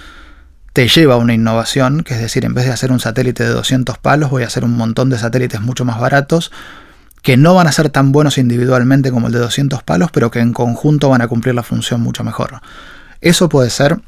te 0.72 0.86
lleva 0.88 1.14
a 1.14 1.18
una 1.18 1.34
innovación, 1.34 2.02
que 2.02 2.14
es 2.14 2.20
decir, 2.20 2.44
en 2.44 2.54
vez 2.54 2.66
de 2.66 2.72
hacer 2.72 2.92
un 2.92 3.00
satélite 3.00 3.42
de 3.42 3.50
200 3.50 3.98
palos, 3.98 4.30
voy 4.30 4.44
a 4.44 4.46
hacer 4.46 4.64
un 4.64 4.76
montón 4.76 5.10
de 5.10 5.18
satélites 5.18 5.60
mucho 5.60 5.84
más 5.84 5.98
baratos, 5.98 6.52
que 7.22 7.36
no 7.36 7.54
van 7.54 7.66
a 7.66 7.72
ser 7.72 7.90
tan 7.90 8.12
buenos 8.12 8.38
individualmente 8.38 9.10
como 9.10 9.26
el 9.26 9.32
de 9.32 9.40
200 9.40 9.82
palos, 9.82 10.10
pero 10.12 10.30
que 10.30 10.40
en 10.40 10.52
conjunto 10.52 11.08
van 11.08 11.22
a 11.22 11.28
cumplir 11.28 11.54
la 11.54 11.62
función 11.62 12.00
mucho 12.00 12.24
mejor. 12.24 12.60
Eso 13.20 13.48
puede 13.48 13.70
ser 13.70 14.00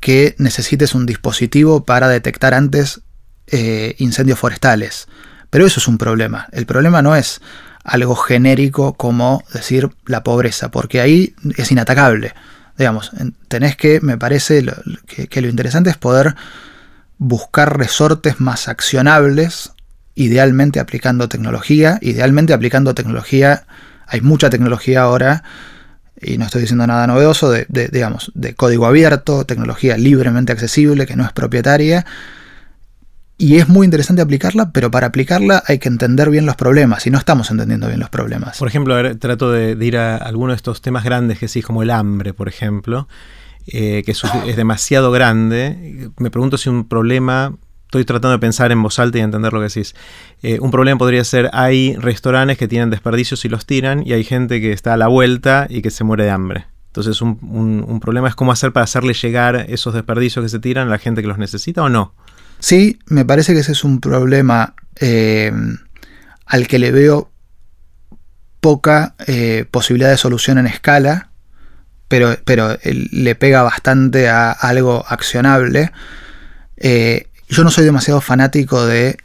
que 0.00 0.34
necesites 0.38 0.94
un 0.94 1.06
dispositivo 1.06 1.84
para 1.84 2.08
detectar 2.08 2.54
antes 2.54 3.02
eh, 3.50 3.94
incendios 3.98 4.38
forestales. 4.38 5.08
Pero 5.50 5.66
eso 5.66 5.80
es 5.80 5.88
un 5.88 5.98
problema. 5.98 6.48
El 6.52 6.66
problema 6.66 7.02
no 7.02 7.16
es 7.16 7.40
algo 7.84 8.14
genérico 8.14 8.94
como 8.94 9.42
decir 9.52 9.90
la 10.06 10.22
pobreza, 10.22 10.70
porque 10.70 11.00
ahí 11.00 11.34
es 11.56 11.72
inatacable. 11.72 12.34
Digamos, 12.78 13.10
tenés 13.48 13.76
que, 13.76 14.00
me 14.00 14.16
parece 14.16 14.64
que, 15.06 15.42
lo 15.42 15.48
interesante 15.48 15.90
es 15.90 15.96
poder 15.96 16.34
buscar 17.18 17.76
resortes 17.76 18.40
más 18.40 18.68
accionables, 18.68 19.72
idealmente 20.14 20.80
aplicando 20.80 21.28
tecnología, 21.28 21.98
idealmente 22.00 22.52
aplicando 22.52 22.94
tecnología, 22.94 23.66
hay 24.06 24.20
mucha 24.22 24.50
tecnología 24.50 25.02
ahora, 25.02 25.42
y 26.20 26.38
no 26.38 26.44
estoy 26.46 26.62
diciendo 26.62 26.86
nada 26.86 27.06
novedoso, 27.06 27.50
de, 27.50 27.66
digamos, 27.68 28.30
de 28.34 28.54
código 28.54 28.86
abierto, 28.86 29.44
tecnología 29.44 29.96
libremente 29.96 30.52
accesible, 30.52 31.06
que 31.06 31.16
no 31.16 31.24
es 31.24 31.32
propietaria, 31.32 32.06
y 33.40 33.56
es 33.56 33.70
muy 33.70 33.86
interesante 33.86 34.20
aplicarla, 34.20 34.70
pero 34.70 34.90
para 34.90 35.06
aplicarla 35.06 35.62
hay 35.66 35.78
que 35.78 35.88
entender 35.88 36.28
bien 36.28 36.44
los 36.44 36.56
problemas 36.56 37.06
y 37.06 37.10
no 37.10 37.16
estamos 37.16 37.50
entendiendo 37.50 37.86
bien 37.86 37.98
los 37.98 38.10
problemas. 38.10 38.58
Por 38.58 38.68
ejemplo, 38.68 39.16
trato 39.16 39.50
de, 39.50 39.78
ir 39.80 39.96
a 39.96 40.18
alguno 40.18 40.52
de 40.52 40.56
estos 40.56 40.82
temas 40.82 41.04
grandes 41.04 41.38
que 41.38 41.48
sí, 41.48 41.62
como 41.62 41.82
el 41.82 41.88
hambre, 41.88 42.34
por 42.34 42.48
ejemplo, 42.48 43.08
eh, 43.66 44.02
que 44.04 44.12
es, 44.12 44.22
demasiado 44.56 45.10
grande. 45.10 46.10
Me 46.18 46.30
pregunto 46.30 46.58
si 46.58 46.68
un 46.68 46.86
problema 46.86 47.56
estoy 47.86 48.04
tratando 48.04 48.32
de 48.32 48.40
pensar 48.40 48.72
en 48.72 48.82
voz 48.82 48.98
alta 48.98 49.16
y 49.16 49.22
entender 49.22 49.54
lo 49.54 49.60
que 49.60 49.68
decís. 49.68 49.94
Eh, 50.42 50.58
un 50.60 50.70
problema 50.70 50.98
podría 50.98 51.24
ser, 51.24 51.48
hay 51.54 51.96
restaurantes 51.96 52.58
que 52.58 52.68
tienen 52.68 52.90
desperdicios 52.90 53.46
y 53.46 53.48
los 53.48 53.64
tiran 53.64 54.06
y 54.06 54.12
hay 54.12 54.22
gente 54.22 54.60
que 54.60 54.72
está 54.72 54.92
a 54.92 54.96
la 54.98 55.08
vuelta 55.08 55.66
y 55.70 55.80
que 55.80 55.90
se 55.90 56.04
muere 56.04 56.24
de 56.24 56.30
hambre. 56.30 56.66
Entonces 56.88 57.22
un, 57.22 58.00
problema 58.02 58.28
es 58.28 58.34
cómo 58.34 58.52
hacer 58.52 58.72
para 58.72 58.84
hacerle 58.84 59.14
llegar 59.14 59.64
esos 59.68 59.94
desperdicios 59.94 60.44
que 60.44 60.48
se 60.50 60.58
tiran 60.58 60.88
a 60.88 60.90
la 60.90 60.98
gente 60.98 61.22
que 61.22 61.28
los 61.28 61.38
necesita 61.38 61.82
o 61.82 61.88
no. 61.88 62.12
Sí, 62.60 62.98
me 63.06 63.24
parece 63.24 63.52
que 63.52 63.60
ese 63.60 63.72
es 63.72 63.84
un 63.84 64.00
problema 64.00 64.74
eh, 64.96 65.52
al 66.46 66.68
que 66.68 66.78
le 66.78 66.92
veo 66.92 67.30
poca 68.60 69.14
eh, 69.26 69.64
posibilidad 69.70 70.10
de 70.10 70.16
solución 70.16 70.58
en 70.58 70.66
escala, 70.66 71.30
pero, 72.08 72.36
pero 72.44 72.78
le 72.84 73.34
pega 73.34 73.62
bastante 73.62 74.28
a 74.28 74.52
algo 74.52 75.04
accionable. 75.08 75.92
yo 76.76 77.64
no 77.64 77.70
soy 77.70 77.84
demasiado 77.84 78.20
fanático 78.20 78.86
de 78.86 79.18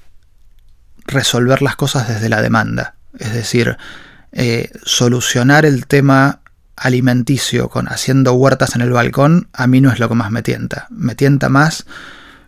resolver 1.05 1.61
las 1.61 1.75
cosas 1.75 2.07
desde 2.07 2.29
la 2.29 2.41
demanda. 2.41 2.95
Es 3.19 3.33
decir, 3.33 3.77
eh, 4.31 4.69
solucionar 4.83 5.65
el 5.65 5.87
tema 5.87 6.41
alimenticio 6.75 7.69
con 7.69 7.87
haciendo 7.87 8.33
huertas 8.33 8.75
en 8.75 8.81
el 8.81 8.91
balcón 8.91 9.47
a 9.53 9.65
mí 9.65 9.79
no 9.79 9.93
es 9.93 9.99
lo 9.99 10.09
que 10.09 10.15
más 10.15 10.31
me 10.31 10.43
tienta. 10.43 10.87
Me 10.89 11.15
tienta 11.15 11.47
más 11.49 11.85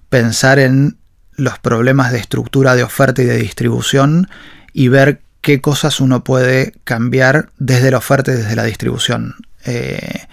pensar 0.09 0.59
en 0.59 0.97
los 1.35 1.59
problemas 1.59 2.11
de 2.11 2.19
estructura 2.19 2.75
de 2.75 2.83
oferta 2.83 3.21
y 3.21 3.25
de 3.25 3.37
distribución 3.37 4.29
y 4.73 4.87
ver 4.87 5.21
qué 5.41 5.61
cosas 5.61 5.99
uno 5.99 6.23
puede 6.23 6.73
cambiar 6.83 7.49
desde 7.57 7.91
la 7.91 7.99
oferta 7.99 8.31
y 8.31 8.35
desde 8.35 8.55
la 8.55 8.63
distribución. 8.63 9.35
Eh, 9.65 10.27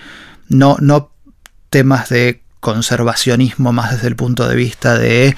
no, 0.48 0.76
no 0.80 1.12
temas 1.70 2.08
de 2.08 2.42
conservacionismo 2.60 3.72
más 3.72 3.92
desde 3.92 4.08
el 4.08 4.16
punto 4.16 4.48
de 4.48 4.56
vista 4.56 4.96
de 4.96 5.36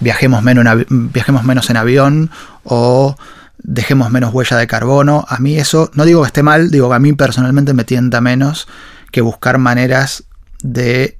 viajemos 0.00 0.42
menos, 0.42 0.66
en 0.66 1.12
viajemos 1.12 1.44
menos 1.44 1.70
en 1.70 1.76
avión 1.76 2.30
o 2.64 3.16
dejemos 3.58 4.10
menos 4.10 4.34
huella 4.34 4.56
de 4.56 4.66
carbono. 4.66 5.24
A 5.28 5.38
mí 5.38 5.56
eso, 5.56 5.90
no 5.94 6.04
digo 6.04 6.22
que 6.22 6.28
esté 6.28 6.42
mal, 6.42 6.70
digo 6.70 6.88
que 6.88 6.96
a 6.96 6.98
mí 6.98 7.12
personalmente 7.12 7.74
me 7.74 7.84
tienta 7.84 8.20
menos 8.20 8.66
que 9.12 9.20
buscar 9.20 9.58
maneras 9.58 10.24
de 10.62 11.18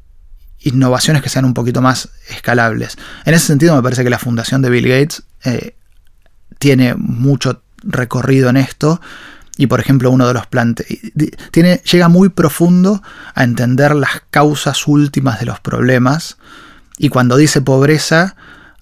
innovaciones 0.65 1.23
que 1.23 1.29
sean 1.29 1.45
un 1.45 1.55
poquito 1.55 1.81
más 1.81 2.09
escalables. 2.29 2.97
En 3.25 3.35
ese 3.35 3.47
sentido 3.47 3.77
me 3.77 3.83
parece 3.83 4.05
que 4.05 4.11
la 4.11 4.19
fundación 4.19 4.63
de 4.63 4.71
Bill 4.71 4.89
Gates 4.89 5.23
eh, 5.45 5.77
tiene 6.59 6.95
mucho 6.95 7.63
recorrido 7.83 8.49
en 8.49 8.57
esto 8.57 9.01
y 9.57 9.67
por 9.67 9.79
ejemplo 9.79 10.11
uno 10.11 10.27
de 10.27 10.35
los 10.35 10.47
plantes 10.47 10.87
tiene 11.53 11.77
llega 11.91 12.09
muy 12.09 12.29
profundo 12.29 13.03
a 13.35 13.45
entender 13.45 13.95
las 13.95 14.23
causas 14.31 14.89
últimas 14.89 15.39
de 15.39 15.47
los 15.47 15.61
problemas 15.61 16.39
y 16.99 17.09
cuando 17.09 17.37
dice 17.37 17.61
pobreza 17.61 18.35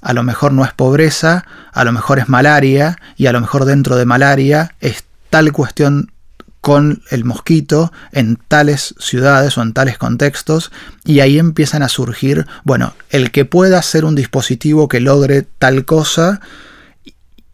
a 0.03 0.13
lo 0.13 0.25
mejor 0.25 0.53
no 0.53 0.65
es 0.65 0.73
pobreza, 0.73 1.47
a 1.73 1.85
lo 1.85 1.93
mejor 1.93 2.19
es 2.19 2.29
malaria, 2.29 2.99
y 3.17 3.27
a 3.27 3.33
lo 3.33 3.41
mejor 3.41 3.65
dentro 3.65 3.97
de 3.97 4.05
malaria 4.05 4.75
es 4.81 5.05
tal 5.31 5.53
cuestión 5.53 6.12
con 6.63 7.03
el 7.11 7.25
mosquito 7.25 7.93
en 8.13 8.37
tales 8.37 8.95
ciudades 9.01 9.59
o 9.59 9.63
en 9.63 9.73
tales 9.75 9.99
contextos 9.99 10.71
y 11.05 11.19
ahí 11.19 11.41
empiezan 11.41 11.83
a 11.83 11.89
surgir, 11.89 12.47
bueno, 12.63 12.95
el 13.11 13.33
que 13.33 13.45
pueda 13.45 13.81
hacer 13.81 14.05
un 14.05 14.15
dispositivo 14.15 14.87
que 14.87 15.01
logre 15.01 15.43
tal 15.59 15.85
cosa 15.85 16.41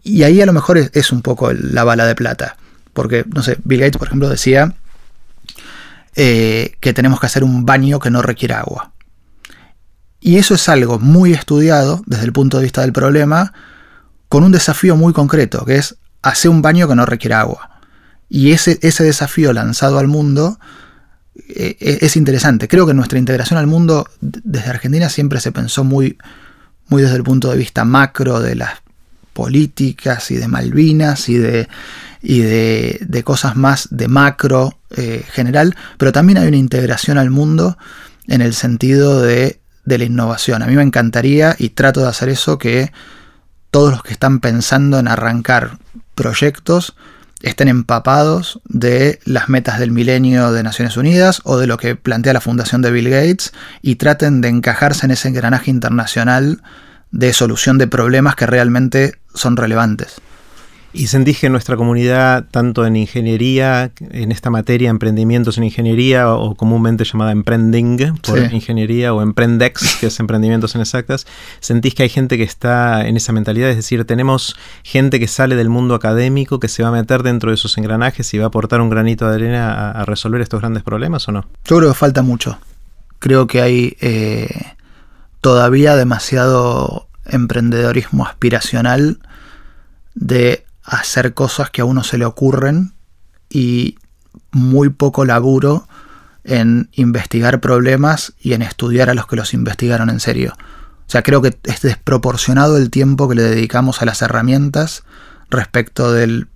y 0.03 0.25
ahí 0.25 0.43
a 0.43 0.47
lo 0.47 0.53
mejor 0.53 0.77
es, 0.77 1.11
un 1.11 1.23
poco 1.23 1.55
la 1.55 1.85
bala 1.85 2.05
de 2.05 2.15
plata, 2.15 2.59
porque, 2.93 3.25
no 3.35 3.43
sé, 3.43 3.57
Bill 3.65 3.81
Gates, 3.81 3.97
por 3.97 4.09
ejemplo, 4.09 4.29
decía 4.29 4.75
eh, 6.15 6.77
que 6.81 6.93
tenemos 6.93 7.19
que 7.19 7.27
hacer 7.27 7.45
un 7.45 7.65
baño 7.65 8.01
que 8.01 8.11
no 8.11 8.21
requiera 8.21 8.61
agua. 8.61 8.93
Y 10.21 10.37
eso 10.37 10.55
es 10.55 10.69
algo 10.69 10.99
muy 10.99 11.33
estudiado 11.33 12.03
desde 12.05 12.27
el 12.27 12.33
punto 12.35 12.59
de 12.59 12.65
vista 12.65 12.83
del 12.83 12.93
problema, 12.93 13.55
con 14.29 14.45
un 14.45 14.53
desafío 14.53 14.97
muy 14.97 15.15
concreto, 15.15 15.65
que 15.65 15.77
es 15.77 15.97
hacer 16.21 16.51
un 16.51 16.61
baño 16.61 16.87
que 16.89 16.95
no 16.95 17.07
requiera 17.07 17.41
agua. 17.41 17.78
Y 18.29 18.53
ese, 18.53 18.79
ese 18.83 19.05
desafío 19.05 19.53
lanzado 19.53 19.99
al 19.99 20.09
mundo 20.09 20.59
eh, 21.49 21.77
e, 21.81 21.99
es 22.03 22.17
interesante. 22.17 22.69
Creo 22.69 22.87
que 22.87 22.95
nuestra 22.95 23.19
integración 23.19 23.59
al 23.59 23.67
mundo 23.67 24.09
desde 24.21 24.71
Argentina 24.71 25.09
siempre 25.09 25.41
se 25.41 25.53
pensó 25.53 25.85
muy, 25.85 26.19
muy 26.89 27.03
desde 27.03 27.17
el 27.17 27.23
punto 27.23 27.51
de 27.51 27.57
vista 27.57 27.85
macro 27.85 28.41
de 28.41 28.55
las 28.55 28.83
políticas 29.33 30.31
y 30.31 30.37
de 30.37 30.49
Malvinas 30.49 31.29
y 31.29 31.39
de, 31.39 31.69
y 32.23 32.41
de, 32.41 33.23
cosas 33.25 33.57
más 33.57 33.89
de 33.91 34.09
macro 34.09 34.79
eh, 34.91 35.25
general, 35.31 35.77
pero 35.97 36.13
también 36.13 36.39
hay 36.39 36.49
una 36.49 36.57
integración 36.57 37.19
al 37.19 37.31
mundo 37.31 37.79
en 38.27 38.43
el 38.43 38.55
sentido 38.55 39.23
de 39.23 39.61
de 39.89 39.99
la 39.99 40.05
innovación. 40.05 40.63
A 40.63 40.67
mí 40.67 40.77
me 40.77 40.83
encantaría, 40.83 41.57
y 41.59 41.71
trato 41.71 42.03
de 42.03 42.09
hacer 42.09 42.29
eso, 42.29 42.59
que 42.59 42.93
todos 43.71 43.91
los 43.91 44.03
que 44.03 44.13
están 44.13 44.39
pensando 44.41 44.99
en 44.99 45.09
arrancar 45.09 45.79
proyectos 46.15 46.95
estén 47.43 47.69
empapados 47.69 48.61
de 48.65 49.21
las 49.25 49.49
metas 49.49 49.79
del 49.79 49.93
milenio 49.93 50.53
de 50.53 50.63
Naciones 50.63 50.97
Unidas 50.97 51.41
o 51.45 51.57
de 51.59 51.67
lo 51.67 51.77
que 51.77 51.95
plantea 51.95 52.33
la 52.33 52.41
fundación 52.41 52.83
de 52.83 52.91
Bill 52.91 53.11
Gates 53.11 53.53
y 53.83 53.97
traten 53.97 54.41
de 54.41 54.49
encajarse 54.49 55.07
en 55.07 55.13
ese 55.13 55.29
engranaje 55.29 55.71
internacional 55.71 56.63
de 57.11 57.33
solución 57.33 57.79
de 57.79 57.87
problemas 57.87 58.37
que 58.37 58.47
realmente 58.47 59.19
son 59.35 59.57
relevantes. 59.57 60.21
Y 60.93 61.09
sentís 61.09 61.39
que 61.39 61.51
nuestra 61.51 61.77
comunidad, 61.77 62.47
tanto 62.51 62.87
en 62.87 62.97
ingeniería, 62.97 63.93
en 64.11 64.33
esta 64.33 64.49
materia, 64.49 64.89
emprendimientos 64.89 65.59
en 65.59 65.65
ingeniería, 65.65 66.33
o 66.33 66.55
comúnmente 66.55 67.05
llamada 67.05 67.33
emprending 67.33 68.19
por 68.27 68.39
ingeniería, 68.39 69.13
o 69.13 69.21
emprendex, 69.21 69.97
que 70.01 70.07
es 70.07 70.19
emprendimientos 70.19 70.75
en 70.75 70.81
exactas, 70.81 71.27
sentís 71.61 71.95
que 71.95 72.05
hay 72.05 72.09
gente 72.09 72.39
que 72.39 72.43
está 72.43 73.07
en 73.07 73.19
esa 73.19 73.33
mentalidad, 73.33 73.69
es 73.69 73.77
decir, 73.77 74.05
tenemos 74.07 74.57
gente 74.83 75.21
que 75.21 75.29
sale 75.29 75.57
del 75.57 75.69
mundo 75.69 75.95
académico, 75.95 76.59
que 76.59 76.69
se 76.69 76.83
va 76.83 76.89
a 76.89 76.93
meter 76.93 77.23
dentro 77.23 77.51
de 77.51 77.57
esos 77.57 77.77
engranajes 77.77 78.33
y 78.33 78.39
va 78.39 78.45
a 78.45 78.49
aportar 78.49 78.81
un 78.81 78.89
granito 78.89 79.29
de 79.29 79.35
arena 79.35 79.91
a, 79.91 80.05
resolver 80.07 80.41
estos 80.41 80.61
grandes 80.61 80.83
problemas, 80.83 81.29
¿o 81.29 81.33
no? 81.33 81.45
Yo 81.67 81.77
creo 81.77 81.91
que 81.91 81.95
falta 81.95 82.23
mucho. 82.23 82.59
Creo 83.19 83.47
que 83.47 83.61
hay 83.61 83.97
eh, 84.01 84.49
todavía 85.43 85.97
demasiado 85.97 87.09
emprendedorismo 87.27 88.25
aspiracional 88.25 89.19
de 90.15 90.65
hacer 90.89 91.35
cosas 91.35 91.71
que 91.71 91.83
a 91.83 91.85
uno 91.85 92.03
se 92.03 92.19
le 92.19 92.25
ocurren 92.25 92.95
y 93.51 93.97
muy 94.51 94.89
poco 94.89 95.25
laburo 95.25 95.87
en 96.45 96.89
investigar 96.93 97.61
problemas 97.61 98.33
y 98.41 98.55
en 98.55 98.63
estudiar 98.63 99.11
a 99.11 99.15
los 99.15 99.27
que 99.27 99.37
los 99.37 99.53
investigaron 99.55 100.09
en 100.11 100.21
serio. 100.21 100.55
O 100.57 101.11
sea, 101.11 101.23
creo 101.23 101.43
que 101.43 101.57
es 101.65 101.83
desproporcionado 101.83 102.77
el 102.77 102.91
tiempo 102.91 103.29
que 103.29 103.35
le 103.35 103.43
dedicamos 103.43 104.03
a 104.03 104.05
las 104.05 104.23
herramientas 104.23 105.05
respecto 105.51 106.13
del 106.13 106.49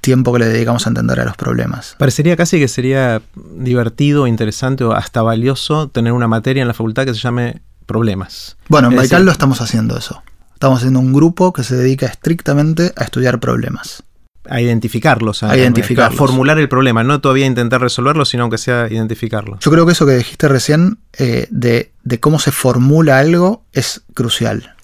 tiempo 0.00 0.32
que 0.32 0.38
le 0.38 0.46
dedicamos 0.46 0.86
a 0.86 0.90
entender 0.90 1.20
a 1.20 1.24
los 1.24 1.36
problemas. 1.36 1.96
Parecería 1.98 2.36
casi 2.36 2.58
que 2.58 2.68
sería 2.68 3.20
divertido, 3.56 4.26
interesante 4.26 4.84
o 4.84 4.92
hasta 4.92 5.22
valioso 5.22 5.88
tener 5.88 6.12
una 6.12 6.28
materia 6.28 6.62
en 6.62 6.68
la 6.68 6.74
facultad 6.74 7.04
que 7.04 7.14
se 7.14 7.20
llame 7.20 7.60
problemas. 7.86 8.56
Bueno, 8.68 8.88
en 8.88 8.96
Baikal 8.96 9.24
lo 9.24 9.32
estamos 9.32 9.60
haciendo 9.60 9.98
eso. 9.98 10.22
Estamos 10.58 10.80
haciendo 10.80 10.98
un 10.98 11.12
grupo 11.12 11.52
que 11.52 11.62
se 11.62 11.76
dedica 11.76 12.06
estrictamente 12.06 12.92
a 12.96 13.04
estudiar 13.04 13.38
problemas. 13.38 14.02
A 14.50 14.60
identificarlos, 14.60 15.44
a, 15.44 15.52
a 15.52 16.10
formular 16.10 16.58
el 16.58 16.68
problema, 16.68 17.04
no 17.04 17.20
todavía 17.20 17.46
intentar 17.46 17.80
resolverlo, 17.80 18.24
sino 18.24 18.42
aunque 18.42 18.58
sea 18.58 18.88
identificarlo. 18.90 19.60
Yo 19.60 19.70
creo 19.70 19.86
que 19.86 19.92
eso 19.92 20.04
que 20.04 20.16
dijiste 20.16 20.48
recién 20.48 20.98
eh, 21.16 21.46
de, 21.52 21.92
cómo 22.18 22.40
se 22.40 22.50
formula 22.50 23.20
algo 23.20 23.62
es 23.72 24.02
crucial. 24.14 24.74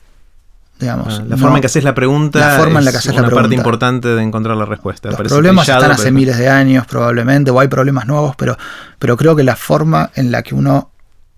Digamos, 0.79 1.19
ah, 1.19 1.25
la 1.27 1.37
forma 1.37 1.57
en 1.57 1.63
que 1.63 1.67
haces 1.67 1.83
la 1.83 1.93
pregunta 1.97 2.39
la 2.39 2.57
forma 2.57 2.79
en 2.79 2.85
la 2.85 2.93
que 2.93 2.99
haces 2.99 3.13
es 3.13 3.19
una 3.19 3.31
parte 3.31 3.57
importante 3.57 4.07
de 4.07 4.23
encontrar 4.23 4.57
la 4.57 4.67
respuesta. 4.67 5.11
Los 5.11 5.23
problemas 5.23 5.69
están 5.69 5.91
hace 5.91 6.13
miles 6.13 6.39
de 6.39 6.49
años 6.49 6.87
probablemente, 6.87 7.51
o 7.51 7.59
hay 7.59 7.67
problemas 7.67 8.07
nuevos, 8.07 8.37
pero, 8.37 8.57
pero 9.01 9.17
creo 9.17 9.35
que 9.35 9.43
la 9.43 9.57
forma 9.57 10.13
en 10.15 10.31
la 10.31 10.45
que 10.45 10.55
uno 10.55 10.93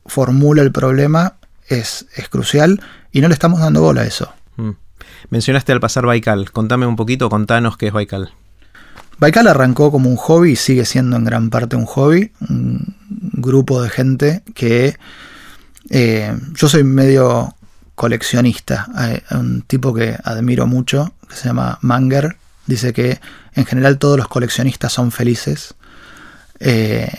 formula 0.05 0.61
el 0.61 0.73
problema 0.73 1.36
es, 1.69 2.07
es 2.15 2.29
crucial 2.29 2.81
y 3.13 3.21
no 3.21 3.29
le 3.29 3.35
estamos 3.35 3.61
dando 3.61 3.83
bola 3.83 4.03
a 4.03 4.07
eso. 4.07 4.33
Mm. 4.57 4.71
Mencionaste 5.31 5.73
al 5.73 5.81
pasar 5.81 6.07
Baikal. 6.07 6.51
Contame 6.53 6.87
un 6.87 6.97
poquito, 6.97 7.29
contanos 7.29 7.77
qué 7.77 7.89
es 7.89 7.93
Baikal. 7.93 8.33
Baikal 9.19 9.49
arrancó 9.49 9.91
como 9.91 10.11
un 10.11 10.17
hobby 10.17 10.53
y 10.53 10.57
sigue 10.57 10.85
siendo 10.85 11.17
en 11.17 11.25
gran 11.25 11.51
parte 11.51 11.77
un 11.77 11.87
hobby. 11.87 12.33
Un 12.49 12.95
grupo 13.33 13.83
de 13.83 13.89
gente 13.89 14.43
que 14.55 14.97
eh, 15.91 16.37
yo 16.55 16.69
soy 16.69 16.85
medio 16.85 17.55
coleccionista. 17.95 18.87
Hay 18.95 19.23
un 19.31 19.63
tipo 19.63 19.95
que 19.95 20.17
admiro 20.23 20.67
mucho, 20.67 21.15
que 21.29 21.35
se 21.35 21.49
llama 21.49 21.79
Manger, 21.81 22.37
dice 22.67 22.93
que 22.93 23.21
en 23.55 23.65
general 23.65 23.99
todos 23.99 24.19
los 24.19 24.29
coleccionistas 24.29 24.93
son 24.93 25.11
felices. 25.11 25.75
Eh, 26.61 27.11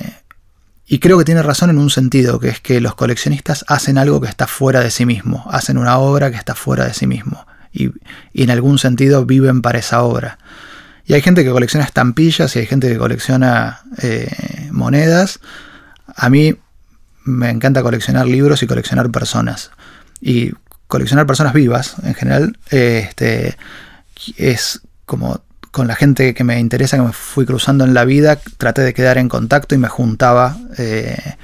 y 0.88 1.00
creo 1.00 1.17
que 1.17 1.25
tiene 1.25 1.44
razón 1.44 1.70
en 1.70 1.79
un 1.79 1.89
sentido, 1.89 2.39
que 2.39 2.48
es 2.48 2.62
que 2.62 2.79
los 2.79 2.96
coleccionistas 2.96 3.65
hacen 3.67 3.98
algo 3.98 4.22
que 4.22 4.29
está 4.29 4.48
fuera 4.48 4.79
de 4.79 4.89
sí 4.89 5.06
mismo, 5.06 5.46
hacen 5.51 5.77
una 5.77 5.98
obra 5.98 6.32
que 6.32 6.38
está 6.38 6.56
fuera 6.56 6.86
de 6.86 6.94
sí 6.94 7.08
mismo, 7.08 7.46
y, 7.74 7.91
en 8.34 8.50
algún 8.50 8.79
sentido 8.79 9.25
viven 9.25 9.62
para 9.62 9.79
esa 9.79 10.01
obra. 10.03 10.39
Y 11.06 11.13
hay 11.13 11.22
gente 11.22 11.44
que 11.44 11.51
colecciona 11.51 11.86
estampillas 11.86 12.56
y 12.56 12.60
hay 12.60 12.65
gente 12.65 12.89
que 12.89 12.98
colecciona 12.98 13.82
eh, 14.01 14.70
monedas. 14.72 15.39
A 16.15 16.29
mí 16.29 16.58
me 17.24 17.50
encanta 17.50 17.82
coleccionar 17.82 18.27
libros 18.27 18.62
y 18.62 18.67
coleccionar 18.67 19.10
personas. 19.10 19.72
Y 20.20 20.51
coleccionar 20.88 21.25
personas 21.25 21.53
vivas 21.53 21.96
en 22.03 22.13
general. 22.13 22.58
este, 22.72 23.58
es 24.36 24.82
como 25.06 25.41
con 25.78 25.88
la 25.88 25.96
gente 25.96 26.34
que 26.34 26.44
me 26.44 26.60
interesa, 26.60 26.98
que 26.98 27.04
me 27.04 27.14
fui 27.14 27.46
cruzando 27.46 27.86
en 27.86 27.94
la 27.94 28.04
vida, 28.04 28.40
traté 28.58 28.82
de 28.82 28.96
quedar 28.96 29.20
en 29.20 29.30
contacto 29.30 29.76
y 29.76 29.78
me 29.78 29.88
juntaba 29.88 30.58
eh, 30.80 31.36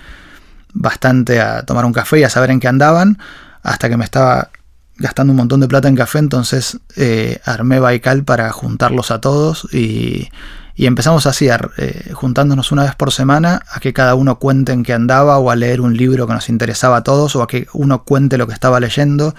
bastante 0.74 1.40
a 1.40 1.62
tomar 1.62 1.86
un 1.86 1.94
café 1.94 2.20
y 2.20 2.24
a 2.24 2.32
saber 2.32 2.50
en 2.50 2.60
qué 2.60 2.68
andaban, 2.68 3.20
hasta 3.62 3.90
que 3.90 3.96
me 3.96 4.04
estaba 4.04 4.50
gastando 4.98 5.34
un 5.34 5.38
montón 5.38 5.60
de 5.60 5.68
plata 5.68 5.88
en 5.88 5.96
café, 5.96 6.18
entonces 6.18 6.80
eh, 6.96 7.42
armé 7.46 7.80
Baikal 7.80 8.24
para 8.24 8.52
juntarlos 8.52 9.12
a 9.12 9.22
todos 9.22 9.68
y, 9.72 10.30
empezamos 10.78 11.28
así, 11.28 11.48
eh, 11.78 12.12
juntándonos 12.14 12.72
una 12.72 12.86
vez 12.86 12.96
por 12.96 13.12
semana, 13.12 13.62
a 13.72 13.80
que 13.80 13.94
cada 13.94 14.16
uno 14.16 14.40
cuente 14.40 14.72
en 14.72 14.82
qué 14.82 14.94
andaba 14.94 15.38
o 15.38 15.52
a 15.52 15.56
leer 15.56 15.80
un 15.80 15.96
libro 15.96 16.26
que 16.26 16.34
nos 16.34 16.50
interesaba 16.50 16.98
a 16.98 17.04
todos 17.04 17.36
o 17.36 17.44
a 17.44 17.48
que 17.48 17.68
uno 17.74 18.04
cuente 18.04 18.40
lo 18.40 18.48
que 18.48 18.54
estaba 18.54 18.80
leyendo 18.80 19.36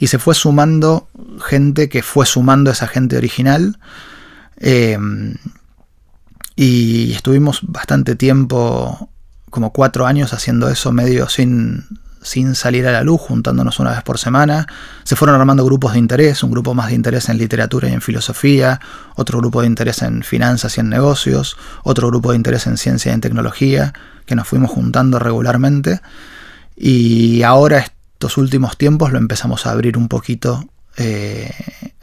y 0.00 0.08
se 0.08 0.18
fue 0.18 0.34
sumando 0.34 1.06
gente 1.46 1.88
que 1.88 2.02
fue 2.02 2.26
sumando 2.26 2.72
esa 2.72 2.88
gente 2.88 3.16
original. 3.16 3.78
Em, 4.56 5.34
y 6.56 7.12
estuvimos 7.12 7.60
bastante 7.62 8.14
tiempo, 8.14 9.10
como 9.50 9.72
cuatro 9.72 10.06
años, 10.06 10.32
haciendo 10.32 10.68
eso 10.68 10.92
medio 10.92 11.28
sin, 11.28 11.84
sin 12.22 12.54
salir 12.54 12.86
a 12.86 12.92
la 12.92 13.02
luz, 13.02 13.20
juntándonos 13.20 13.80
una 13.80 13.90
vez 13.90 14.02
por 14.02 14.18
semana. 14.18 14.66
Se 15.02 15.16
fueron 15.16 15.38
armando 15.38 15.64
grupos 15.64 15.92
de 15.92 15.98
interés, 15.98 16.42
un 16.42 16.50
grupo 16.50 16.74
más 16.74 16.88
de 16.88 16.94
interés 16.94 17.28
en 17.28 17.38
literatura 17.38 17.88
y 17.88 17.92
en 17.92 18.00
filosofía, 18.00 18.80
otro 19.16 19.38
grupo 19.38 19.60
de 19.60 19.66
interés 19.66 20.02
en 20.02 20.22
finanzas 20.22 20.76
y 20.76 20.80
en 20.80 20.88
negocios, 20.88 21.56
otro 21.82 22.08
grupo 22.08 22.30
de 22.30 22.36
interés 22.36 22.66
en 22.66 22.76
ciencia 22.76 23.10
y 23.10 23.14
en 23.14 23.20
tecnología, 23.20 23.92
que 24.26 24.36
nos 24.36 24.46
fuimos 24.46 24.70
juntando 24.70 25.18
regularmente. 25.18 26.00
Y 26.76 27.42
ahora 27.42 27.78
estos 27.78 28.36
últimos 28.36 28.76
tiempos 28.76 29.12
lo 29.12 29.18
empezamos 29.18 29.66
a 29.66 29.72
abrir 29.72 29.98
un 29.98 30.08
poquito 30.08 30.64
eh, 30.96 31.50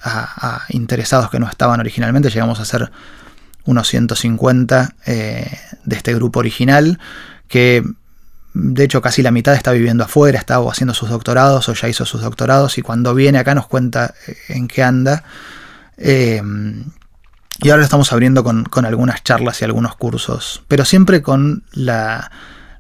a, 0.02 0.66
interesados 0.70 1.30
que 1.30 1.40
no 1.40 1.48
estaban 1.50 1.80
originalmente. 1.80 2.30
Llegamos 2.30 2.60
a 2.60 2.66
ser 2.66 2.92
unos 3.66 3.88
150 3.88 4.96
eh, 5.06 5.60
de 5.84 5.96
este 5.96 6.14
grupo 6.16 6.40
original, 6.40 7.00
que 7.48 7.84
de 8.54 8.84
hecho 8.84 9.02
casi 9.02 9.22
la 9.22 9.32
mitad 9.32 9.54
está 9.54 9.72
viviendo 9.72 10.04
afuera, 10.04 10.40
está 10.40 10.58
haciendo 10.58 10.94
sus 10.94 11.10
doctorados 11.10 11.70
o 11.70 11.74
ya 11.74 11.88
hizo 11.88 12.06
sus 12.06 12.22
doctorados 12.22 12.78
y 12.78 12.82
cuando 12.82 13.14
viene 13.14 13.38
acá 13.38 13.54
nos 13.54 13.68
cuenta 13.68 14.14
eh, 14.28 14.38
en 14.50 14.68
qué 14.68 14.84
anda. 14.84 15.24
y 15.98 16.40
ahora 17.70 17.78
lo 17.78 17.84
estamos 17.84 18.12
abriendo 18.12 18.44
con, 18.44 18.86
algunas 18.86 19.24
charlas 19.24 19.62
y 19.62 19.66
algunos 19.66 19.96
cursos, 19.96 20.64
pero 20.68 20.86
siempre 20.86 21.22
con 21.22 21.64
la, 21.74 22.32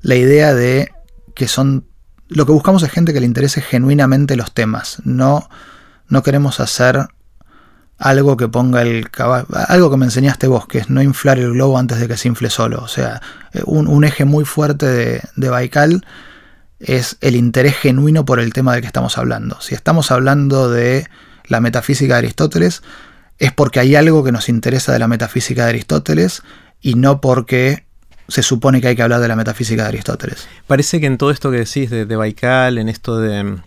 la 0.02 0.16
idea 0.16 0.54
de 0.54 0.92
que 1.36 1.48
son 1.48 1.86
lo 2.30 2.46
que 2.46 2.52
buscamos 2.52 2.84
es 2.84 2.92
gente 2.92 3.12
que 3.12 3.20
le 3.20 3.26
interese 3.26 3.62
genuinamente 3.62 4.36
los 4.36 4.54
temas. 4.54 5.02
No, 5.04 5.50
no 6.10 6.24
queremos 6.24 6.60
hacer 6.60 7.08
algo 7.98 8.38
que 8.38 8.48
ponga 8.48 8.82
el 8.82 9.10
caballo. 9.10 9.48
Algo 9.68 9.92
que 9.92 9.98
me 9.98 10.06
enseñaste 10.06 10.48
vos, 10.48 10.68
que 10.68 10.80
es 10.80 10.90
no 10.90 11.02
inflar 11.02 11.40
el 11.40 11.52
globo 11.52 11.78
antes 11.78 12.00
de 12.00 12.08
que 12.08 12.18
se 12.18 12.28
infle 12.28 12.50
solo. 12.50 12.82
O 12.82 12.88
sea, 12.88 13.22
eh, 13.54 13.62
un, 13.66 14.04
eje 14.04 14.26
muy 14.26 14.46
fuerte 14.46 14.86
de, 14.86 15.22
de, 15.36 15.50
Baikal 15.50 16.06
es 16.80 17.18
el 17.22 17.36
interés 17.36 17.76
genuino 17.76 18.26
por 18.26 18.40
el 18.40 18.54
tema 18.54 18.74
del 18.74 18.82
que 18.82 18.88
estamos 18.88 19.18
hablando. 19.18 19.60
Si 19.62 19.76
estamos 19.76 20.12
hablando 20.12 20.70
de 20.70 21.08
la 21.48 21.60
metafísica 21.60 22.14
de 22.14 22.20
Aristóteles, 22.20 22.84
es 23.38 23.52
porque 23.52 23.80
hay 23.80 23.96
algo 23.96 24.24
que 24.24 24.32
nos 24.32 24.50
interesa 24.50 24.94
de 24.94 25.00
la 25.00 25.08
metafísica 25.08 25.64
de 25.64 25.70
Aristóteles 25.70 26.44
y 26.82 26.96
no 26.96 27.20
porque 27.20 27.86
se 28.28 28.44
supone 28.44 28.80
que 28.80 28.90
hay 28.90 28.96
que 28.96 29.02
hablar 29.02 29.22
de 29.22 29.28
la 29.28 29.36
metafísica 29.36 29.84
de 29.84 29.90
Aristóteles. 29.90 30.48
Parece 30.68 31.00
que 31.00 31.08
en 31.08 31.18
todo 31.18 31.32
esto 31.32 31.50
que 31.52 31.58
decís 31.58 31.90
de, 31.90 32.06
Baikal, 32.06 32.78
en 32.78 32.90
esto 32.90 33.18
de 33.18 33.58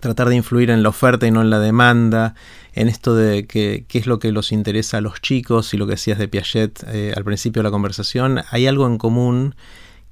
tratar 0.00 0.28
de 0.28 0.36
influir 0.36 0.70
en 0.70 0.82
la 0.82 0.88
oferta 0.88 1.26
y 1.26 1.30
no 1.30 1.40
en 1.40 1.50
la 1.50 1.58
demanda, 1.58 2.34
en 2.72 2.88
esto 2.88 3.14
de 3.14 3.46
qué 3.46 3.86
es 3.90 4.06
lo 4.06 4.18
que 4.18 4.32
los 4.32 4.52
interesa 4.52 4.98
a 4.98 5.00
los 5.00 5.20
chicos 5.20 5.74
y 5.74 5.76
lo 5.76 5.86
que 5.86 5.92
decías 5.92 6.18
de 6.18 6.28
Piaget 6.28 6.84
eh, 6.88 7.12
al 7.16 7.24
principio 7.24 7.60
de 7.60 7.64
la 7.64 7.70
conversación, 7.70 8.40
hay 8.50 8.66
algo 8.66 8.86
en 8.86 8.98
común 8.98 9.54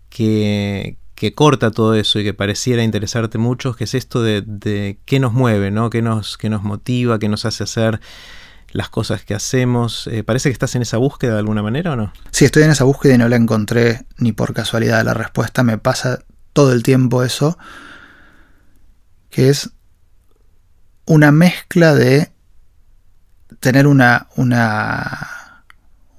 que, 0.09 0.97
corta 1.35 1.71
todo 1.71 1.95
eso 1.95 2.19
y 2.19 2.25
que 2.25 2.35
pareciera 2.35 2.83
interesarte 2.83 3.39
mucho, 3.39 3.75
que 3.75 3.85
es 3.85 3.95
esto 3.95 4.23
de, 4.23 4.99
qué 5.05 5.21
nos 5.21 5.33
mueve, 5.33 5.71
¿no? 5.71 5.91
qué, 5.91 6.03
nos, 6.03 6.37
qué 6.37 6.51
nos 6.51 6.63
motiva, 6.63 7.19
qué 7.19 7.29
nos 7.29 7.45
hace 7.45 7.65
hacer 7.65 8.01
las 8.73 8.89
cosas 8.89 9.25
que 9.25 9.35
hacemos. 9.35 10.07
Eh, 10.09 10.25
¿Parece 10.25 10.49
que 10.49 10.53
estás 10.53 10.75
en 10.75 10.83
esa 10.83 10.99
búsqueda 10.99 11.35
de 11.35 11.39
alguna 11.39 11.63
manera 11.63 11.93
o 11.93 11.97
no? 11.97 12.13
Sí, 12.31 12.45
estoy 12.45 12.65
en 12.65 12.71
esa 12.71 12.85
búsqueda 12.85 13.15
y 13.15 13.19
no 13.19 13.29
la 13.29 13.37
encontré 13.37 14.07
ni 14.19 14.33
por 14.33 14.53
casualidad 14.53 15.05
la 15.05 15.15
respuesta. 15.15 15.63
Me 15.63 15.79
pasa 15.79 16.21
todo 16.53 16.73
el 16.73 16.83
tiempo 16.83 17.23
eso, 17.23 17.59
que 19.31 19.49
es 19.49 19.71
una 21.07 21.33
mezcla 21.33 21.95
de 21.95 22.31
tener 23.61 23.87
una, 23.87 24.29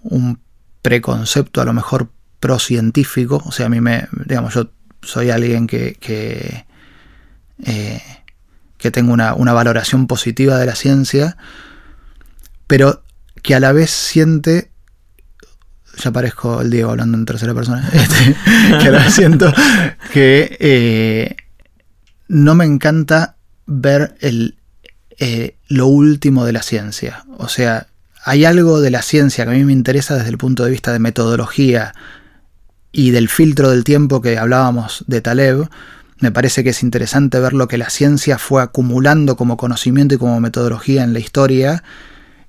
un 0.04 0.40
preconcepto 0.82 1.62
a 1.62 1.66
lo 1.66 1.74
mejor 1.74 2.10
pro-científico. 2.40 3.42
O 3.46 3.52
sea, 3.52 3.68
a 3.68 3.70
mí 3.70 3.82
me, 3.82 4.08
digamos, 4.26 4.54
yo 4.54 4.72
soy 5.02 5.30
alguien 5.30 5.68
que, 5.68 5.98
que, 6.00 6.66
eh, 7.66 8.02
tengo 8.92 9.12
una, 9.12 9.54
valoración 9.54 10.08
positiva 10.08 10.58
de 10.58 10.66
la 10.66 10.76
ciencia, 10.76 11.36
pero 12.68 13.04
que 13.44 13.54
a 13.54 13.60
la 13.60 13.74
vez 13.74 13.92
siente 13.92 14.72
ya 15.98 16.12
parezco 16.12 16.62
el 16.62 16.70
Diego 16.70 16.92
hablando 16.92 17.18
en 17.18 17.26
tercera 17.26 17.54
persona, 17.54 17.90
este, 17.94 18.36
que 18.82 18.96
a 18.96 19.10
siento 19.10 19.52
que 20.14 20.56
eh, 20.60 21.36
no 22.28 22.56
me 22.56 22.66
encanta 22.66 23.36
ver 23.66 24.16
el, 24.22 24.57
eh, 25.20 25.56
lo 25.68 25.88
último 25.88 26.46
de 26.46 26.54
la 26.54 26.62
ciencia. 26.62 27.26
O 27.38 27.48
sea, 27.48 27.88
hay 28.24 28.46
algo 28.46 28.82
de 28.82 28.92
la 28.92 29.02
ciencia 29.02 29.46
que 29.46 29.52
a 29.52 29.54
mí 29.54 29.64
me 29.64 29.74
interesa 29.74 30.16
desde 30.16 30.30
el 30.30 30.38
punto 30.38 30.64
de 30.66 30.72
vista 30.72 30.92
de 30.92 31.00
metodología 31.00 31.94
y 32.92 33.12
del 33.12 33.30
filtro 33.30 33.70
del 33.70 33.84
tiempo 33.84 34.22
que 34.22 34.38
hablábamos 34.38 35.04
de 35.08 35.22
Taleb. 35.22 35.70
Me 36.20 36.32
parece 36.32 36.64
que 36.64 36.72
es 36.72 36.84
interesante 36.84 37.40
ver 37.40 37.54
lo 37.54 37.68
que 37.68 37.78
la 37.78 37.90
ciencia 37.90 38.38
fue 38.38 38.62
acumulando 38.62 39.38
como 39.38 39.58
conocimiento 39.58 40.16
y 40.16 40.18
como 40.18 40.40
metodología 40.40 41.04
en 41.04 41.14
la 41.14 41.20
historia 41.20 41.84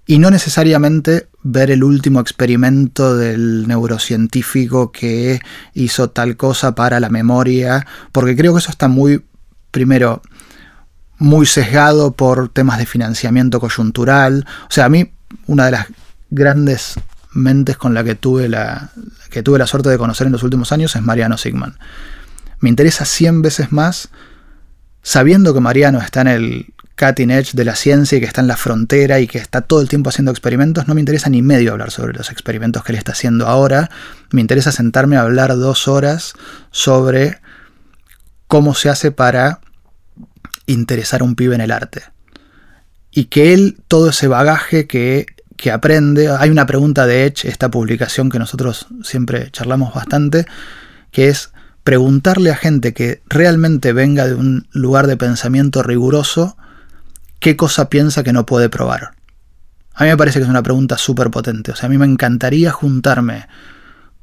y 0.08 0.18
no 0.18 0.30
necesariamente 0.30 1.28
ver 1.42 1.70
el 1.70 1.84
último 1.84 2.18
experimento 2.20 3.14
del 3.14 3.68
neurocientífico 3.68 4.90
que 4.90 5.40
hizo 5.74 6.08
tal 6.08 6.38
cosa 6.38 6.74
para 6.74 6.98
la 6.98 7.10
memoria, 7.10 7.86
porque 8.10 8.34
creo 8.34 8.54
que 8.54 8.60
eso 8.60 8.70
está 8.70 8.88
muy, 8.88 9.22
primero, 9.70 10.22
muy 11.18 11.46
sesgado 11.46 12.12
por 12.12 12.48
temas 12.48 12.78
de 12.78 12.86
financiamiento 12.86 13.60
coyuntural. 13.60 14.46
O 14.68 14.72
sea, 14.72 14.86
a 14.86 14.88
mí 14.88 15.12
una 15.46 15.66
de 15.66 15.70
las 15.72 15.86
grandes 16.30 16.94
mentes 17.32 17.76
con 17.76 17.94
la 17.94 18.04
que 18.04 18.14
tuve 18.14 18.48
la, 18.48 18.90
que 19.30 19.42
tuve 19.42 19.58
la 19.58 19.66
suerte 19.66 19.88
de 19.88 19.98
conocer 19.98 20.26
en 20.26 20.32
los 20.32 20.42
últimos 20.42 20.72
años 20.72 20.94
es 20.96 21.02
Mariano 21.02 21.36
Sigman. 21.36 21.78
Me 22.60 22.68
interesa 22.68 23.04
100 23.04 23.42
veces 23.42 23.72
más, 23.72 24.08
sabiendo 25.02 25.54
que 25.54 25.60
Mariano 25.60 26.00
está 26.00 26.22
en 26.22 26.28
el 26.28 26.66
cutting 26.98 27.30
edge 27.30 27.52
de 27.52 27.64
la 27.64 27.76
ciencia 27.76 28.18
y 28.18 28.20
que 28.20 28.26
está 28.26 28.40
en 28.40 28.48
la 28.48 28.56
frontera 28.56 29.20
y 29.20 29.28
que 29.28 29.38
está 29.38 29.60
todo 29.60 29.80
el 29.80 29.88
tiempo 29.88 30.10
haciendo 30.10 30.32
experimentos, 30.32 30.88
no 30.88 30.94
me 30.94 31.00
interesa 31.00 31.30
ni 31.30 31.42
medio 31.42 31.72
hablar 31.72 31.92
sobre 31.92 32.12
los 32.12 32.30
experimentos 32.30 32.82
que 32.82 32.92
él 32.92 32.98
está 32.98 33.12
haciendo 33.12 33.46
ahora. 33.46 33.90
Me 34.30 34.40
interesa 34.40 34.72
sentarme 34.72 35.16
a 35.16 35.20
hablar 35.20 35.56
dos 35.56 35.86
horas 35.86 36.34
sobre 36.72 37.38
cómo 38.48 38.74
se 38.74 38.88
hace 38.88 39.12
para 39.12 39.60
interesar 40.68 41.20
a 41.20 41.24
un 41.24 41.34
pibe 41.34 41.54
en 41.54 41.60
el 41.60 41.72
arte. 41.72 42.02
Y 43.10 43.24
que 43.24 43.52
él, 43.52 43.78
todo 43.88 44.10
ese 44.10 44.28
bagaje 44.28 44.86
que, 44.86 45.26
que 45.56 45.72
aprende, 45.72 46.28
hay 46.30 46.50
una 46.50 46.66
pregunta 46.66 47.06
de 47.06 47.24
Edge, 47.24 47.48
esta 47.48 47.70
publicación 47.70 48.30
que 48.30 48.38
nosotros 48.38 48.86
siempre 49.02 49.50
charlamos 49.50 49.92
bastante, 49.92 50.46
que 51.10 51.28
es 51.28 51.50
preguntarle 51.82 52.50
a 52.50 52.56
gente 52.56 52.92
que 52.92 53.22
realmente 53.28 53.92
venga 53.92 54.26
de 54.26 54.34
un 54.34 54.68
lugar 54.72 55.06
de 55.06 55.16
pensamiento 55.16 55.82
riguroso, 55.82 56.56
qué 57.40 57.56
cosa 57.56 57.88
piensa 57.88 58.22
que 58.22 58.32
no 58.32 58.46
puede 58.46 58.68
probar. 58.68 59.12
A 59.94 60.04
mí 60.04 60.10
me 60.10 60.16
parece 60.16 60.38
que 60.38 60.44
es 60.44 60.50
una 60.50 60.62
pregunta 60.62 60.96
súper 60.96 61.30
potente. 61.30 61.72
O 61.72 61.76
sea, 61.76 61.86
a 61.86 61.90
mí 61.90 61.98
me 61.98 62.06
encantaría 62.06 62.70
juntarme 62.70 63.48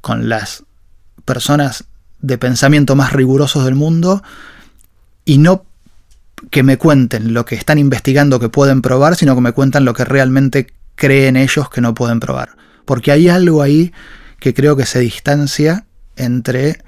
con 0.00 0.28
las 0.28 0.64
personas 1.26 1.84
de 2.20 2.38
pensamiento 2.38 2.96
más 2.96 3.12
rigurosos 3.12 3.64
del 3.64 3.74
mundo 3.74 4.22
y 5.26 5.36
no 5.36 5.65
que 6.50 6.62
me 6.62 6.78
cuenten 6.78 7.34
lo 7.34 7.44
que 7.44 7.54
están 7.54 7.78
investigando 7.78 8.40
que 8.40 8.48
pueden 8.48 8.82
probar, 8.82 9.16
sino 9.16 9.34
que 9.34 9.40
me 9.40 9.52
cuentan 9.52 9.84
lo 9.84 9.94
que 9.94 10.04
realmente 10.04 10.68
creen 10.94 11.36
ellos 11.36 11.68
que 11.70 11.80
no 11.80 11.94
pueden 11.94 12.20
probar. 12.20 12.56
Porque 12.84 13.12
hay 13.12 13.28
algo 13.28 13.62
ahí 13.62 13.92
que 14.38 14.54
creo 14.54 14.76
que 14.76 14.86
se 14.86 15.00
distancia 15.00 15.86
entre 16.16 16.82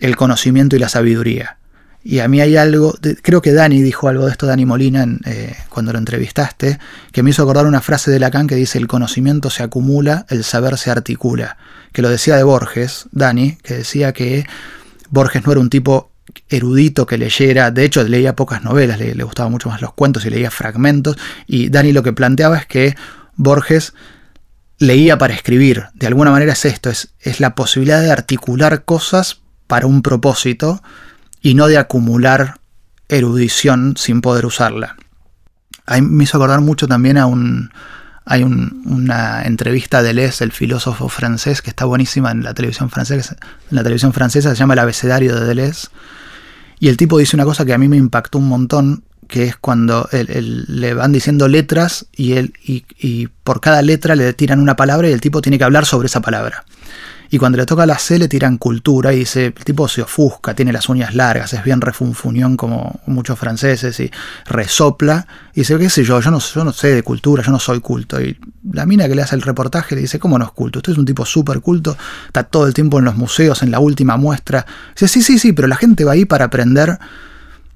el 0.00 0.16
conocimiento 0.16 0.76
y 0.76 0.78
la 0.78 0.88
sabiduría. 0.88 1.58
Y 2.04 2.20
a 2.20 2.28
mí 2.28 2.40
hay 2.40 2.56
algo, 2.56 2.94
creo 3.22 3.42
que 3.42 3.52
Dani 3.52 3.82
dijo 3.82 4.08
algo 4.08 4.26
de 4.26 4.30
esto, 4.30 4.46
Dani 4.46 4.64
Molina, 4.64 5.04
eh, 5.26 5.54
cuando 5.68 5.92
lo 5.92 5.98
entrevistaste, 5.98 6.78
que 7.12 7.22
me 7.22 7.30
hizo 7.30 7.42
acordar 7.42 7.66
una 7.66 7.80
frase 7.80 8.10
de 8.10 8.20
Lacan 8.20 8.46
que 8.46 8.54
dice, 8.54 8.78
el 8.78 8.86
conocimiento 8.86 9.50
se 9.50 9.62
acumula, 9.62 10.24
el 10.28 10.44
saber 10.44 10.78
se 10.78 10.90
articula. 10.90 11.58
Que 11.92 12.02
lo 12.02 12.08
decía 12.08 12.36
de 12.36 12.44
Borges, 12.44 13.06
Dani, 13.10 13.58
que 13.62 13.74
decía 13.74 14.12
que 14.12 14.46
Borges 15.10 15.44
no 15.44 15.52
era 15.52 15.60
un 15.60 15.70
tipo 15.70 16.12
erudito 16.48 17.06
que 17.06 17.18
leyera, 17.18 17.70
de 17.70 17.84
hecho 17.84 18.02
leía 18.04 18.36
pocas 18.36 18.62
novelas, 18.62 18.98
le, 18.98 19.14
le 19.14 19.24
gustaban 19.24 19.52
mucho 19.52 19.68
más 19.68 19.80
los 19.80 19.92
cuentos 19.92 20.24
y 20.24 20.30
leía 20.30 20.50
fragmentos, 20.50 21.16
y 21.46 21.68
Dani 21.68 21.92
lo 21.92 22.02
que 22.02 22.12
planteaba 22.12 22.58
es 22.58 22.66
que 22.66 22.96
Borges 23.36 23.94
leía 24.78 25.18
para 25.18 25.34
escribir, 25.34 25.86
de 25.94 26.06
alguna 26.06 26.30
manera 26.30 26.52
es 26.52 26.64
esto, 26.64 26.90
es, 26.90 27.08
es 27.20 27.40
la 27.40 27.54
posibilidad 27.54 28.00
de 28.00 28.12
articular 28.12 28.84
cosas 28.84 29.40
para 29.66 29.86
un 29.86 30.02
propósito 30.02 30.82
y 31.42 31.54
no 31.54 31.66
de 31.66 31.78
acumular 31.78 32.58
erudición 33.08 33.94
sin 33.96 34.20
poder 34.20 34.46
usarla. 34.46 34.96
Ahí 35.86 36.02
me 36.02 36.24
hizo 36.24 36.36
acordar 36.36 36.60
mucho 36.60 36.86
también 36.86 37.16
a 37.16 37.26
un, 37.26 37.70
hay 38.30 38.42
una 38.42 39.42
entrevista 39.44 40.02
de 40.02 40.08
Deleuze, 40.08 40.44
el 40.44 40.52
filósofo 40.52 41.08
francés, 41.08 41.62
que 41.62 41.70
está 41.70 41.86
buenísima 41.86 42.30
en 42.30 42.44
la 42.44 42.52
televisión 42.52 42.90
francesa. 42.90 43.36
En 43.70 43.76
la 43.76 43.82
televisión 43.82 44.12
francesa 44.12 44.50
se 44.50 44.56
llama 44.56 44.74
El 44.74 44.80
abecedario 44.80 45.34
de 45.34 45.46
Deleuze. 45.46 45.88
Y 46.78 46.88
el 46.88 46.98
tipo 46.98 47.18
dice 47.18 47.36
una 47.36 47.46
cosa 47.46 47.64
que 47.64 47.72
a 47.72 47.78
mí 47.78 47.88
me 47.88 47.96
impactó 47.96 48.36
un 48.36 48.48
montón, 48.48 49.02
que 49.28 49.44
es 49.44 49.56
cuando 49.56 50.10
le 50.12 50.92
van 50.92 51.12
diciendo 51.12 51.48
letras 51.48 52.04
y, 52.14 52.34
él, 52.34 52.52
y 52.62 53.28
por 53.44 53.62
cada 53.62 53.80
letra 53.80 54.14
le 54.14 54.34
tiran 54.34 54.60
una 54.60 54.76
palabra 54.76 55.08
y 55.08 55.12
el 55.12 55.22
tipo 55.22 55.40
tiene 55.40 55.56
que 55.56 55.64
hablar 55.64 55.86
sobre 55.86 56.06
esa 56.06 56.20
palabra. 56.20 56.66
Y 57.30 57.38
cuando 57.38 57.58
le 57.58 57.66
toca 57.66 57.84
la 57.84 57.98
C 57.98 58.18
le 58.18 58.26
tiran 58.26 58.56
cultura 58.56 59.12
y 59.12 59.20
dice, 59.20 59.46
el 59.46 59.64
tipo 59.64 59.86
se 59.86 60.00
ofusca, 60.00 60.54
tiene 60.54 60.72
las 60.72 60.88
uñas 60.88 61.14
largas, 61.14 61.52
es 61.52 61.62
bien 61.62 61.80
refunfuñón 61.80 62.56
como 62.56 63.00
muchos 63.06 63.38
franceses 63.38 64.00
y 64.00 64.10
resopla 64.46 65.26
y 65.52 65.60
dice, 65.60 65.76
qué 65.76 65.90
sé 65.90 66.04
yo, 66.04 66.20
yo 66.20 66.30
no, 66.30 66.38
yo 66.38 66.64
no 66.64 66.72
sé 66.72 66.94
de 66.94 67.02
cultura, 67.02 67.42
yo 67.42 67.52
no 67.52 67.58
soy 67.58 67.80
culto. 67.80 68.20
Y 68.20 68.38
la 68.72 68.86
mina 68.86 69.06
que 69.08 69.14
le 69.14 69.22
hace 69.22 69.36
el 69.36 69.42
reportaje 69.42 69.94
le 69.94 70.02
dice, 70.02 70.18
¿cómo 70.18 70.38
no 70.38 70.46
es 70.46 70.52
culto? 70.52 70.78
Usted 70.78 70.92
es 70.92 70.98
un 70.98 71.04
tipo 71.04 71.26
súper 71.26 71.60
culto, 71.60 71.98
está 72.26 72.44
todo 72.44 72.66
el 72.66 72.72
tiempo 72.72 72.98
en 72.98 73.04
los 73.04 73.16
museos, 73.16 73.62
en 73.62 73.70
la 73.70 73.78
última 73.78 74.16
muestra. 74.16 74.64
Dice, 74.94 75.08
sí, 75.08 75.22
sí, 75.22 75.38
sí, 75.38 75.52
pero 75.52 75.68
la 75.68 75.76
gente 75.76 76.04
va 76.04 76.12
ahí 76.12 76.24
para 76.24 76.46
aprender 76.46 76.98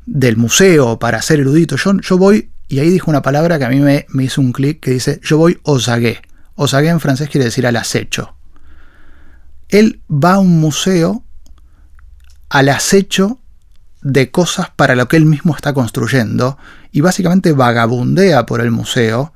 del 0.07 0.39
museo, 0.39 0.99
para 0.99 1.21
ser 1.21 1.41
erudito. 1.41 1.77
Yo, 1.77 1.93
yo 2.01 2.17
voy, 2.17 2.49
y 2.69 2.79
ahí 2.79 2.89
dijo 2.89 3.11
una 3.11 3.21
palabra 3.21 3.59
que 3.59 3.67
a 3.67 3.69
mí 3.69 3.81
me, 3.81 4.07
me 4.09 4.25
hizo 4.25 4.41
un 4.41 4.53
clic 4.53 4.81
que 4.81 4.93
dice, 4.93 5.21
yo 5.23 5.37
voy 5.37 5.59
osagué. 5.63 6.23
Osagué 6.55 6.89
en 6.89 7.01
francés 7.01 7.29
quiere 7.29 7.45
decir 7.45 7.67
al 7.67 7.77
acecho 7.77 8.35
él 9.73 10.03
va 10.09 10.35
a 10.35 10.39
un 10.39 10.61
museo 10.61 11.25
al 12.51 12.69
acecho 12.69 13.41
de 14.03 14.31
cosas 14.31 14.69
para 14.77 14.95
lo 14.95 15.09
que 15.09 15.17
él 15.17 15.25
mismo 15.25 15.57
está 15.57 15.73
construyendo 15.73 16.59
y 16.93 17.01
básicamente 17.01 17.53
vagabundea 17.53 18.45
por 18.47 18.61
el 18.61 18.71
museo 18.71 19.33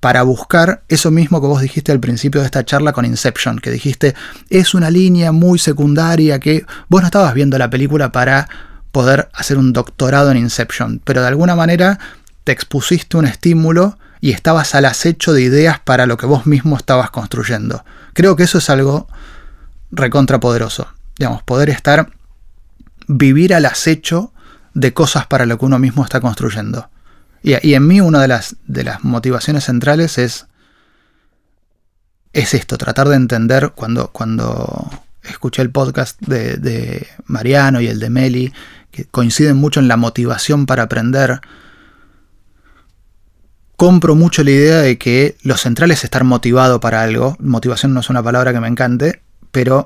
para 0.00 0.22
buscar 0.22 0.84
eso 0.88 1.10
mismo 1.10 1.40
que 1.40 1.48
vos 1.48 1.60
dijiste 1.60 1.92
al 1.92 2.00
principio 2.00 2.40
de 2.40 2.46
esta 2.46 2.64
charla 2.64 2.92
con 2.92 3.04
Inception, 3.04 3.58
que 3.58 3.70
dijiste 3.70 4.14
es 4.48 4.72
una 4.72 4.90
línea 4.90 5.32
muy 5.32 5.58
secundaria 5.58 6.38
que 6.38 6.64
vos 6.88 7.02
no 7.02 7.08
estabas 7.08 7.34
viendo 7.34 7.58
la 7.58 7.68
película 7.68 8.10
para 8.10 8.48
poder 8.90 9.28
hacer 9.34 9.58
un 9.58 9.74
doctorado 9.74 10.30
en 10.30 10.38
Inception, 10.38 11.02
pero 11.04 11.20
de 11.20 11.28
alguna 11.28 11.54
manera 11.54 11.98
te 12.44 12.52
expusiste 12.52 13.18
un 13.18 13.26
estímulo 13.26 13.98
y 14.22 14.30
estabas 14.30 14.74
al 14.74 14.86
acecho 14.86 15.34
de 15.34 15.42
ideas 15.42 15.78
para 15.78 16.06
lo 16.06 16.16
que 16.16 16.24
vos 16.24 16.46
mismo 16.46 16.76
estabas 16.76 17.10
construyendo. 17.10 17.84
Creo 18.14 18.34
que 18.34 18.44
eso 18.44 18.58
es 18.58 18.70
algo 18.70 19.08
recontrapoderoso. 19.90 20.88
Digamos, 21.18 21.42
poder 21.42 21.70
estar, 21.70 22.10
vivir 23.06 23.54
al 23.54 23.66
acecho 23.66 24.32
de 24.74 24.92
cosas 24.92 25.26
para 25.26 25.46
lo 25.46 25.58
que 25.58 25.64
uno 25.64 25.78
mismo 25.78 26.04
está 26.04 26.20
construyendo. 26.20 26.88
Y, 27.42 27.74
en 27.74 27.86
mí 27.86 28.00
una 28.00 28.20
de 28.20 28.28
las, 28.28 28.56
de 28.66 28.84
las 28.84 29.04
motivaciones 29.04 29.64
centrales 29.64 30.18
es, 30.18 30.46
es 32.32 32.54
esto, 32.54 32.76
tratar 32.78 33.08
de 33.08 33.16
entender 33.16 33.72
cuando, 33.74 34.08
cuando 34.08 34.90
escuché 35.22 35.62
el 35.62 35.70
podcast 35.70 36.20
de, 36.20 36.56
de 36.56 37.06
Mariano 37.26 37.80
y 37.80 37.86
el 37.86 38.00
de 38.00 38.10
Meli, 38.10 38.52
que 38.90 39.04
coinciden 39.04 39.56
mucho 39.56 39.80
en 39.80 39.88
la 39.88 39.96
motivación 39.96 40.66
para 40.66 40.84
aprender, 40.84 41.40
compro 43.76 44.16
mucho 44.16 44.42
la 44.42 44.50
idea 44.50 44.78
de 44.78 44.98
que 44.98 45.36
lo 45.42 45.56
central 45.56 45.92
es 45.92 46.02
estar 46.02 46.24
motivado 46.24 46.80
para 46.80 47.02
algo. 47.02 47.36
Motivación 47.38 47.94
no 47.94 48.00
es 48.00 48.10
una 48.10 48.22
palabra 48.22 48.52
que 48.52 48.60
me 48.60 48.68
encante, 48.68 49.22
pero 49.58 49.84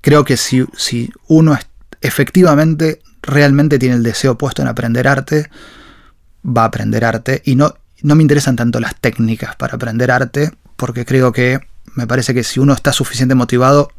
creo 0.00 0.24
que 0.24 0.36
si, 0.36 0.64
si 0.76 1.10
uno 1.26 1.58
efectivamente 2.00 3.02
realmente 3.20 3.80
tiene 3.80 3.96
el 3.96 4.04
deseo 4.04 4.38
puesto 4.38 4.62
en 4.62 4.68
aprender 4.68 5.08
arte, 5.08 5.50
va 6.46 6.62
a 6.62 6.66
aprender 6.66 7.04
arte 7.04 7.42
y 7.44 7.56
no, 7.56 7.74
no 8.02 8.14
me 8.14 8.22
interesan 8.22 8.54
tanto 8.54 8.78
las 8.78 8.94
técnicas 8.94 9.56
para 9.56 9.74
aprender 9.74 10.12
arte, 10.12 10.52
porque 10.76 11.04
creo 11.04 11.32
que 11.32 11.58
me 11.96 12.06
parece 12.06 12.32
que 12.32 12.44
si 12.44 12.60
uno 12.60 12.74
está 12.74 12.92
suficiente 12.92 13.34
motivado, 13.34 13.90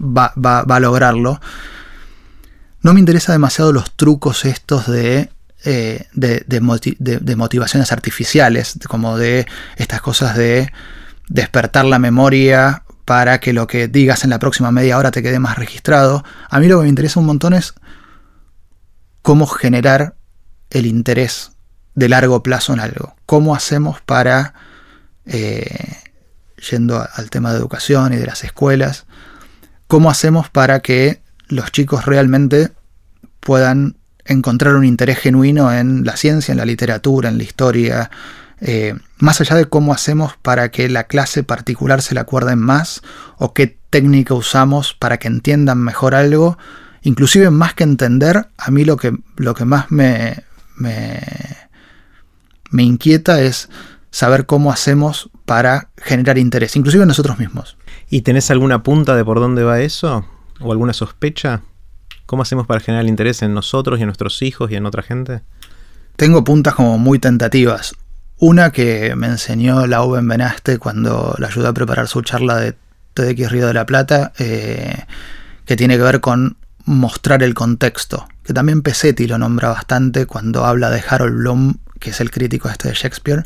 va, 0.00 0.32
a 0.34 0.80
lograrlo. 0.80 1.38
No 2.80 2.94
me 2.94 3.00
interesa 3.00 3.32
demasiado 3.32 3.74
los 3.74 3.94
trucos 3.94 4.46
estos 4.46 4.86
de, 4.86 5.28
eh, 5.66 6.06
de, 6.14 6.46
de, 6.46 7.36
motivaciones 7.36 7.92
artificiales, 7.92 8.78
como 8.88 9.18
de 9.18 9.46
estas 9.76 10.00
cosas 10.00 10.34
de 10.34 10.72
despertar 11.28 11.84
la 11.84 11.98
memoria 11.98 12.84
para 13.06 13.38
que 13.38 13.52
lo 13.52 13.68
que 13.68 13.86
digas 13.86 14.24
en 14.24 14.30
la 14.30 14.40
próxima 14.40 14.72
media 14.72 14.98
hora 14.98 15.12
te 15.12 15.22
quede 15.22 15.38
más 15.38 15.56
registrado. 15.56 16.24
A 16.50 16.58
mí 16.58 16.66
lo 16.66 16.78
que 16.78 16.82
me 16.82 16.88
interesa 16.88 17.20
un 17.20 17.26
montón 17.26 17.54
es 17.54 17.72
cómo 19.22 19.46
generar 19.46 20.16
el 20.70 20.86
interés 20.86 21.52
de 21.94 22.08
largo 22.08 22.42
plazo 22.42 22.74
en 22.74 22.80
algo. 22.80 23.14
¿Cómo 23.24 23.54
hacemos 23.54 24.00
para, 24.00 24.54
eh, 25.24 25.96
yendo 26.68 27.06
al 27.14 27.30
tema 27.30 27.52
de 27.52 27.58
educación 27.58 28.12
y 28.12 28.16
de 28.16 28.26
las 28.26 28.42
escuelas, 28.42 29.06
cómo 29.86 30.10
hacemos 30.10 30.50
para 30.50 30.80
que 30.80 31.22
los 31.46 31.70
chicos 31.70 32.06
realmente 32.06 32.72
puedan 33.38 33.98
encontrar 34.24 34.74
un 34.74 34.84
interés 34.84 35.18
genuino 35.18 35.72
en 35.72 36.04
la 36.04 36.16
ciencia, 36.16 36.50
en 36.50 36.58
la 36.58 36.64
literatura, 36.64 37.28
en 37.28 37.38
la 37.38 37.44
historia, 37.44 38.10
eh, 38.60 38.94
más 39.18 39.40
allá 39.40 39.56
de 39.56 39.66
cómo 39.66 39.92
hacemos 39.92 40.34
para 40.40 40.70
que 40.70 40.88
la 40.88 41.04
clase 41.04 41.42
particular 41.42 42.02
se 42.02 42.14
la 42.14 42.22
acuerden 42.22 42.58
más 42.58 43.02
o 43.38 43.52
qué 43.52 43.78
técnica 43.90 44.34
usamos 44.34 44.94
para 44.94 45.18
que 45.18 45.28
entiendan 45.28 45.78
mejor 45.78 46.14
algo, 46.14 46.58
inclusive 47.02 47.50
más 47.50 47.74
que 47.74 47.84
entender, 47.84 48.48
a 48.56 48.70
mí 48.70 48.84
lo 48.84 48.96
que, 48.96 49.16
lo 49.36 49.54
que 49.54 49.64
más 49.64 49.90
me, 49.90 50.44
me, 50.76 51.20
me 52.70 52.82
inquieta 52.82 53.40
es 53.40 53.68
saber 54.10 54.46
cómo 54.46 54.72
hacemos 54.72 55.30
para 55.44 55.90
generar 55.98 56.38
interés, 56.38 56.76
inclusive 56.76 57.02
en 57.02 57.08
nosotros 57.08 57.38
mismos. 57.38 57.76
¿Y 58.08 58.22
tenés 58.22 58.50
alguna 58.50 58.82
punta 58.82 59.14
de 59.14 59.24
por 59.24 59.40
dónde 59.40 59.62
va 59.62 59.80
eso? 59.80 60.26
¿O 60.60 60.72
alguna 60.72 60.92
sospecha? 60.92 61.62
¿Cómo 62.24 62.42
hacemos 62.42 62.66
para 62.66 62.80
generar 62.80 63.06
interés 63.06 63.42
en 63.42 63.54
nosotros 63.54 63.98
y 63.98 64.02
en 64.02 64.06
nuestros 64.06 64.42
hijos 64.42 64.70
y 64.70 64.76
en 64.76 64.86
otra 64.86 65.02
gente? 65.02 65.42
Tengo 66.16 66.44
puntas 66.44 66.74
como 66.74 66.98
muy 66.98 67.18
tentativas. 67.18 67.94
Una 68.38 68.70
que 68.70 69.14
me 69.16 69.28
enseñó 69.28 69.86
la 69.86 70.02
Oben 70.02 70.28
Benaste 70.28 70.78
cuando 70.78 71.34
la 71.38 71.48
ayudó 71.48 71.68
a 71.68 71.74
preparar 71.74 72.06
su 72.06 72.20
charla 72.20 72.56
de 72.56 72.74
TDX 73.14 73.50
Río 73.50 73.66
de 73.66 73.74
la 73.74 73.86
Plata, 73.86 74.32
eh, 74.38 75.04
que 75.64 75.76
tiene 75.76 75.96
que 75.96 76.02
ver 76.02 76.20
con 76.20 76.56
mostrar 76.84 77.42
el 77.42 77.54
contexto, 77.54 78.28
que 78.44 78.52
también 78.52 78.82
Pesetti 78.82 79.26
lo 79.26 79.38
nombra 79.38 79.70
bastante 79.70 80.26
cuando 80.26 80.66
habla 80.66 80.90
de 80.90 81.02
Harold 81.08 81.36
Bloom, 81.36 81.74
que 81.98 82.10
es 82.10 82.20
el 82.20 82.30
crítico 82.30 82.68
este 82.68 82.88
de 82.88 82.94
Shakespeare, 82.94 83.44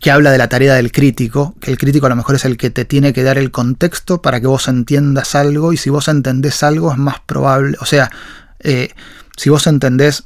que 0.00 0.10
habla 0.10 0.30
de 0.30 0.38
la 0.38 0.48
tarea 0.48 0.74
del 0.74 0.92
crítico, 0.92 1.54
que 1.60 1.70
el 1.70 1.78
crítico 1.78 2.06
a 2.06 2.10
lo 2.10 2.16
mejor 2.16 2.36
es 2.36 2.44
el 2.44 2.58
que 2.58 2.68
te 2.68 2.84
tiene 2.84 3.14
que 3.14 3.22
dar 3.22 3.38
el 3.38 3.50
contexto 3.50 4.20
para 4.20 4.38
que 4.40 4.46
vos 4.46 4.68
entiendas 4.68 5.34
algo 5.34 5.72
y 5.72 5.78
si 5.78 5.88
vos 5.88 6.08
entendés 6.08 6.62
algo 6.62 6.92
es 6.92 6.98
más 6.98 7.20
probable, 7.20 7.78
o 7.80 7.86
sea, 7.86 8.10
eh, 8.60 8.90
si 9.36 9.48
vos 9.48 9.66
entendés 9.66 10.24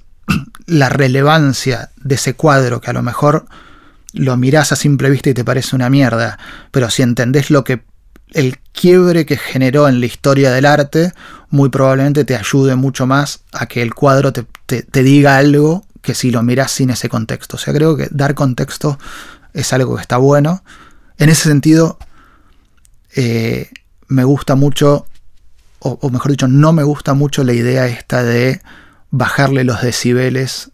la 0.66 0.88
relevancia 0.88 1.90
de 1.96 2.14
ese 2.14 2.34
cuadro 2.34 2.80
que 2.80 2.90
a 2.90 2.92
lo 2.92 3.02
mejor 3.02 3.46
lo 4.12 4.36
mirás 4.36 4.72
a 4.72 4.76
simple 4.76 5.10
vista 5.10 5.30
y 5.30 5.34
te 5.34 5.44
parece 5.44 5.76
una 5.76 5.90
mierda, 5.90 6.38
pero 6.70 6.90
si 6.90 7.02
entendés 7.02 7.50
lo 7.50 7.64
que 7.64 7.82
el 8.32 8.58
quiebre 8.72 9.26
que 9.26 9.36
generó 9.36 9.88
en 9.88 10.00
la 10.00 10.06
historia 10.06 10.52
del 10.52 10.66
arte, 10.66 11.12
muy 11.48 11.68
probablemente 11.68 12.24
te 12.24 12.36
ayude 12.36 12.76
mucho 12.76 13.06
más 13.06 13.42
a 13.52 13.66
que 13.66 13.82
el 13.82 13.94
cuadro 13.94 14.32
te, 14.32 14.46
diga 15.02 15.36
algo 15.36 15.84
que 16.00 16.14
si 16.14 16.30
lo 16.30 16.42
mirás 16.42 16.70
sin 16.70 16.90
ese 16.90 17.08
contexto. 17.08 17.56
O 17.56 17.58
sea, 17.58 17.74
creo 17.74 17.96
que 17.96 18.08
dar 18.10 18.34
contexto 18.34 18.98
es 19.52 19.72
algo 19.72 19.96
que 19.96 20.02
está 20.02 20.16
bueno. 20.16 20.62
En 21.18 21.28
ese 21.28 21.48
sentido, 21.48 21.98
eh, 23.16 23.70
me 24.06 24.24
gusta 24.24 24.54
mucho, 24.54 25.06
o 25.80 26.10
mejor 26.10 26.30
dicho, 26.30 26.46
no 26.46 26.72
me 26.72 26.84
gusta 26.84 27.14
mucho 27.14 27.42
la 27.42 27.52
idea 27.52 27.86
esta 27.86 28.22
de 28.22 28.60
bajarle 29.10 29.64
los 29.64 29.82
decibeles 29.82 30.70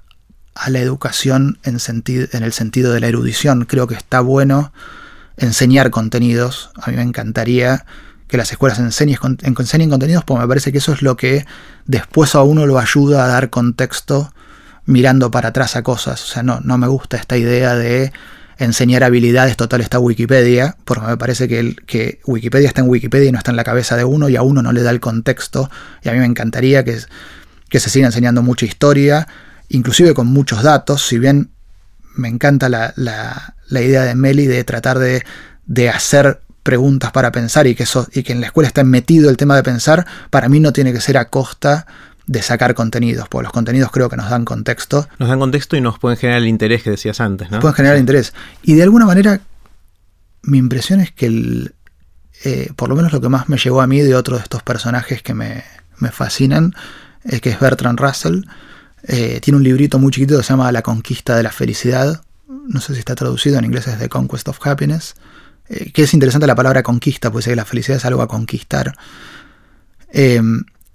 a 0.55 0.70
la 0.70 0.81
educación 0.81 1.59
en, 1.64 1.75
el 1.75 2.53
sentido 2.53 2.92
de 2.92 3.01
la 3.01 3.07
erudición. 3.09 3.66
Creo 3.66 3.87
que 3.87 3.94
está 3.94 4.20
bueno 4.20 4.72
enseñar 5.37 5.90
contenidos. 5.90 6.70
A 6.81 6.90
mí 6.90 6.96
me 6.96 7.03
encantaría 7.03 7.85
que 8.27 8.37
las 8.37 8.51
escuelas 8.51 8.79
enseñen, 8.79 9.18
enseñen 9.42 9.90
contenidos 9.90 10.25
porque 10.25 10.42
me 10.42 10.49
parece 10.49 10.72
que 10.72 10.79
eso 10.79 10.92
es 10.92 11.03
lo 11.03 11.16
que 11.16 11.46
después 11.85 12.35
a 12.35 12.42
uno 12.42 12.66
lo 12.66 12.79
ayuda 12.79 13.25
a 13.25 13.29
dar 13.29 13.51
contexto 13.51 14.33
mirando 14.87 15.31
para 15.31 15.51
atrás 15.51 15.77
a 15.77 15.83
cosas. 15.83 16.22
O 16.22 16.27
sea, 16.27 16.42
no, 16.42 16.61
no 16.61 16.79
me 16.79 16.87
gusta 16.87 17.18
esta 17.18 17.37
idea 17.37 17.75
de 17.75 18.12
enseñar 18.59 19.05
habilidades, 19.05 19.59
total 19.59 19.83
está 19.83 19.99
Wikipedia, 19.99 20.77
porque 20.87 21.07
me 21.07 21.16
parece 21.18 21.46
que 21.46 22.20
Wikipedia 22.25 22.68
está 22.68 22.81
en 22.81 22.88
Wikipedia 22.88 23.29
y 23.29 23.33
no 23.33 23.38
está 23.38 23.51
en 23.51 23.59
la 23.59 23.64
cabeza 23.64 23.96
de 23.96 24.05
uno 24.05 24.31
y 24.31 24.37
a 24.37 24.42
uno 24.42 24.62
no 24.62 24.72
le 24.72 24.83
da 24.83 24.90
el 24.90 25.01
contexto. 25.01 25.70
Y 26.03 26.09
a 26.09 26.12
mí 26.12 26.18
me 26.18 26.25
encantaría 26.25 26.83
que, 26.83 26.99
que 27.68 27.81
se 27.81 27.90
siga 27.90 28.07
enseñando 28.07 28.42
mucha 28.42 28.66
historia, 28.66 29.26
inclusive 29.68 30.14
con 30.14 30.26
muchos 30.26 30.62
datos, 30.62 31.07
si 31.07 31.18
bien 31.18 31.50
me 32.14 32.29
encanta 32.29 32.68
la, 32.68 33.55
idea 33.70 34.05
de 34.05 34.14
Meli 34.14 34.46
de 34.46 34.64
tratar 34.64 34.98
de, 34.98 35.24
de, 35.66 35.90
hacer 35.90 36.40
preguntas 36.62 37.12
para 37.12 37.33
pensar 37.33 37.66
y 37.66 37.74
que, 37.74 37.83
eso, 37.83 38.09
y 38.12 38.22
que 38.22 38.33
en 38.33 38.40
la 38.40 38.46
escuela 38.46 38.68
esté 38.68 38.85
metido 38.85 39.31
el 39.31 39.37
tema 39.37 39.57
de 39.57 39.62
pensar, 39.62 40.07
para 40.31 40.48
mí 40.48 40.61
no 40.61 40.72
tiene 40.72 40.92
que 40.92 41.00
ser 41.00 41.18
a 41.18 41.29
costa 41.29 41.87
de 42.26 42.42
sacar 42.42 42.74
contenidos, 42.74 43.29
porque 43.29 43.44
los 43.44 43.52
contenidos 43.52 43.90
creo 43.92 44.09
que 44.09 44.16
nos 44.16 44.31
dan 44.31 44.44
contexto. 44.44 45.09
Nos 45.18 45.29
dan 45.29 45.38
contexto 45.38 45.76
y 45.76 45.81
nos 45.81 45.98
pueden 45.98 46.18
generar 46.18 46.42
el 46.42 46.48
interés 46.48 46.83
que 46.83 46.90
decías 46.90 47.20
antes, 47.20 47.50
¿no? 47.50 47.61
Pueden 47.61 47.74
generar 47.74 47.98
interés. 47.98 48.35
Y 48.62 48.74
de 48.74 48.83
alguna 48.83 49.07
manera, 49.07 49.40
mi 50.42 50.59
impresión 50.59 51.00
es 51.00 51.12
que 51.12 51.26
el, 51.26 51.74
eh, 52.44 52.70
por 52.76 52.88
lo 52.88 52.96
menos 52.96 53.12
lo 53.12 53.20
que 53.20 53.29
más 53.29 53.48
me 53.48 53.57
llegó 53.57 53.81
a 53.81 53.87
mí 53.87 54.00
de 54.00 54.14
otro 54.14 54.37
de 54.37 54.42
estos 54.42 54.62
personajes 54.62 55.22
que 55.22 55.35
me, 55.35 55.64
fascinan, 56.12 56.74
es 57.26 57.40
que 57.40 57.50
es 57.50 57.60
Bertrand 57.60 57.98
Russell. 57.98 58.42
Eh, 59.02 59.40
tiene 59.40 59.56
un 59.58 59.62
librito 59.62 59.98
muy 59.98 60.10
chiquito 60.10 60.36
que 60.36 60.42
se 60.42 60.50
llama 60.50 60.72
La 60.72 60.82
conquista 60.82 61.36
de 61.36 61.42
la 61.42 61.52
felicidad. 61.52 62.22
No 62.48 62.80
sé 62.80 62.94
si 62.94 63.00
está 63.00 63.14
traducido 63.14 63.58
en 63.58 63.64
inglés, 63.64 63.86
es 63.86 63.98
The 63.98 64.08
Conquest 64.08 64.48
of 64.48 64.58
Happiness. 64.66 65.14
Eh, 65.68 65.92
que 65.92 66.04
es 66.04 66.14
interesante 66.14 66.46
la 66.46 66.54
palabra 66.54 66.82
conquista, 66.82 67.30
pues 67.30 67.44
que 67.46 67.56
la 67.56 67.64
felicidad 67.64 67.98
es 67.98 68.04
algo 68.04 68.22
a 68.22 68.28
conquistar 68.28 68.94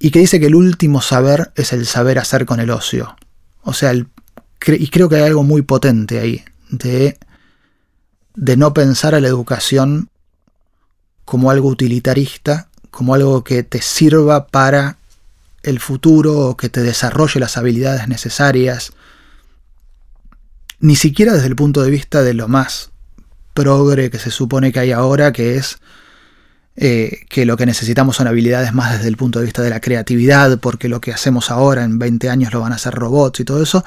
y 0.02 0.10
que 0.10 0.20
dice 0.20 0.40
que 0.40 0.48
el 0.48 0.56
último 0.56 1.00
saber 1.00 1.52
es 1.56 1.74
el 1.74 1.86
saber 1.86 2.18
hacer 2.18 2.48
con 2.48 2.60
el 2.60 2.72
ocio. 2.72 3.16
O 3.62 3.72
sea, 3.72 3.94
y 3.94 4.88
creo 4.90 5.08
que 5.08 5.18
hay 5.18 5.24
algo 5.24 5.44
muy 5.44 5.62
potente 5.62 6.20
ahí, 6.20 6.44
de, 6.72 7.20
de 8.34 8.58
no 8.58 8.74
pensar 8.74 9.14
a 9.14 9.20
la 9.20 9.28
educación 9.28 10.10
como 11.24 11.52
algo 11.52 11.70
utilitarista, 11.70 12.68
como 12.90 13.14
algo 13.14 13.44
que 13.44 13.62
te 13.62 13.80
sirva 13.80 14.48
para 14.48 14.98
el 15.64 15.80
futuro 15.80 16.56
que 16.58 16.70
te 16.70 16.82
desarrolle 16.82 17.40
las 17.40 17.58
habilidades 17.58 18.08
necesarias, 18.08 18.94
ni 20.80 20.96
siquiera 20.96 21.34
desde 21.34 21.48
el 21.48 21.56
punto 21.56 21.84
de 21.84 21.92
vista 21.92 22.24
de 22.24 22.34
lo 22.34 22.48
más 22.48 22.92
progre 23.54 24.10
que 24.10 24.20
se 24.20 24.32
supone 24.32 24.72
que 24.72 24.80
hay 24.80 24.92
ahora, 24.92 25.32
que 25.32 25.56
es 25.56 25.78
eh, 26.76 27.26
que 27.30 27.46
lo 27.46 27.58
que 27.58 27.66
necesitamos 27.66 28.16
son 28.16 28.28
habilidades 28.28 28.74
más 28.74 28.94
desde 28.94 29.10
el 29.10 29.18
punto 29.18 29.40
de 29.40 29.46
vista 29.46 29.62
de 29.62 29.70
la 29.70 29.82
creatividad, 29.82 30.60
porque 30.60 30.90
lo 30.90 31.02
que 31.02 31.14
hacemos 31.14 31.52
ahora 31.52 31.84
en 31.84 32.00
20 32.00 32.30
años 32.30 32.54
lo 32.54 32.62
van 32.62 32.72
a 32.72 32.76
hacer 32.76 32.94
robots 32.94 33.40
y 33.40 33.46
todo 33.46 33.62
eso. 33.62 33.84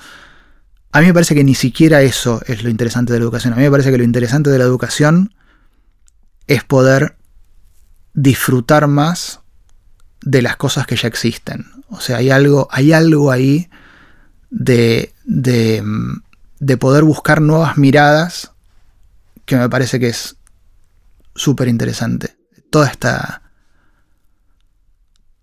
A 0.92 1.00
mí 1.00 1.06
me 1.06 1.14
parece 1.14 1.34
que 1.34 1.42
ni 1.42 1.54
siquiera 1.54 2.02
eso 2.02 2.40
es 2.46 2.62
lo 2.62 2.70
interesante 2.70 3.12
de 3.12 3.18
la 3.18 3.24
educación. 3.24 3.52
A 3.52 3.56
mí 3.56 3.62
me 3.62 3.70
parece 3.70 3.90
que 3.90 3.98
lo 3.98 4.04
interesante 4.04 4.50
de 4.50 4.58
la 4.58 4.64
educación 4.64 5.34
es 6.46 6.62
poder 6.62 7.16
disfrutar 8.12 8.86
más 8.86 9.40
de 10.24 10.42
las 10.42 10.56
cosas 10.56 10.86
que 10.86 10.96
ya 10.96 11.08
existen. 11.08 11.66
O 11.90 12.00
sea, 12.00 12.18
hay 12.18 12.30
algo, 12.30 12.68
hay 12.70 12.92
algo 12.92 13.30
ahí 13.30 13.68
de, 14.50 15.12
de, 15.24 15.82
de 16.58 16.76
poder 16.76 17.04
buscar 17.04 17.40
nuevas 17.40 17.76
miradas 17.76 18.52
que 19.44 19.56
me 19.56 19.68
parece 19.68 20.00
que 20.00 20.08
es 20.08 20.36
súper 21.34 21.68
interesante 21.68 22.34
toda 22.74 22.88
esta, 22.88 23.42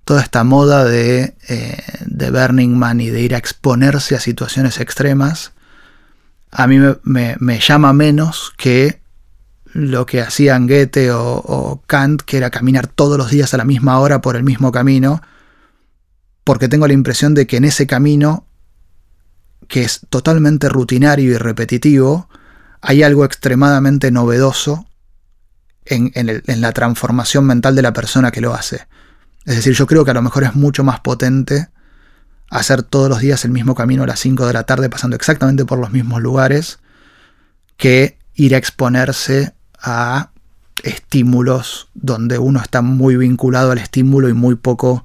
toda 0.03 0.21
esta 0.21 0.43
moda 0.43 0.83
de, 0.83 1.33
eh, 1.47 1.77
de, 2.05 2.29
Burning 2.29 2.77
Man 2.77 2.99
y 2.99 3.09
de 3.09 3.21
ir 3.21 3.35
a 3.35 3.37
exponerse 3.37 4.17
a 4.17 4.19
situaciones 4.19 4.81
extremas, 4.81 5.53
a 6.51 6.67
mí 6.67 6.77
me, 7.03 7.59
llama 7.61 7.93
menos 7.93 8.51
que 8.57 9.00
lo 9.73 10.05
que 10.05 10.21
hacían 10.21 10.67
Goethe 10.67 11.11
o, 11.11 11.81
Kant, 11.87 12.21
que 12.21 12.37
era 12.37 12.49
caminar 12.49 12.87
todos 12.87 13.17
los 13.17 13.29
días 13.29 13.53
a 13.53 13.57
la 13.57 13.65
misma 13.65 13.99
hora 13.99 14.21
por 14.21 14.35
el 14.35 14.43
mismo 14.43 14.71
camino, 14.71 15.21
porque 16.43 16.67
tengo 16.67 16.87
la 16.87 16.93
impresión 16.93 17.33
de 17.33 17.47
que 17.47 17.57
en 17.57 17.65
ese 17.65 17.87
camino, 17.87 18.45
que 19.67 19.83
es 19.83 20.01
totalmente 20.09 20.69
rutinario 20.69 21.31
y 21.31 21.37
repetitivo, 21.37 22.29
hay 22.81 23.03
algo 23.03 23.25
extremadamente 23.25 24.11
novedoso 24.11 24.87
en, 25.85 26.11
la 26.45 26.71
transformación 26.73 27.45
mental 27.45 27.75
de 27.75 27.81
la 27.81 27.93
persona 27.93 28.31
que 28.31 28.41
lo 28.41 28.53
hace. 28.53 28.87
Es 29.45 29.55
decir, 29.55 29.73
yo 29.73 29.87
creo 29.87 30.05
que 30.05 30.11
a 30.11 30.15
lo 30.15 30.21
mejor 30.21 30.43
es 30.43 30.55
mucho 30.55 30.83
más 30.83 30.99
potente 30.99 31.69
hacer 32.49 32.83
todos 32.83 33.09
los 33.09 33.19
días 33.19 33.45
el 33.45 33.51
mismo 33.51 33.75
camino 33.75 34.03
a 34.03 34.07
las 34.07 34.19
5 34.19 34.45
de 34.45 34.53
la 34.53 34.63
tarde 34.63 34.89
pasando 34.89 35.15
exactamente 35.15 35.65
por 35.65 35.79
los 35.79 35.91
mismos 35.91 36.21
lugares 36.21 36.79
que 37.77 38.19
ir 38.35 38.53
a 38.53 38.57
exponerse 38.57 39.55
a 39.81 40.29
estímulos 40.83 41.89
donde 41.93 42.37
uno 42.37 42.59
está 42.59 42.81
muy 42.81 43.15
vinculado 43.15 43.71
al 43.71 43.77
estímulo 43.77 44.29
y 44.29 44.33
muy 44.33 44.55
poco 44.55 45.03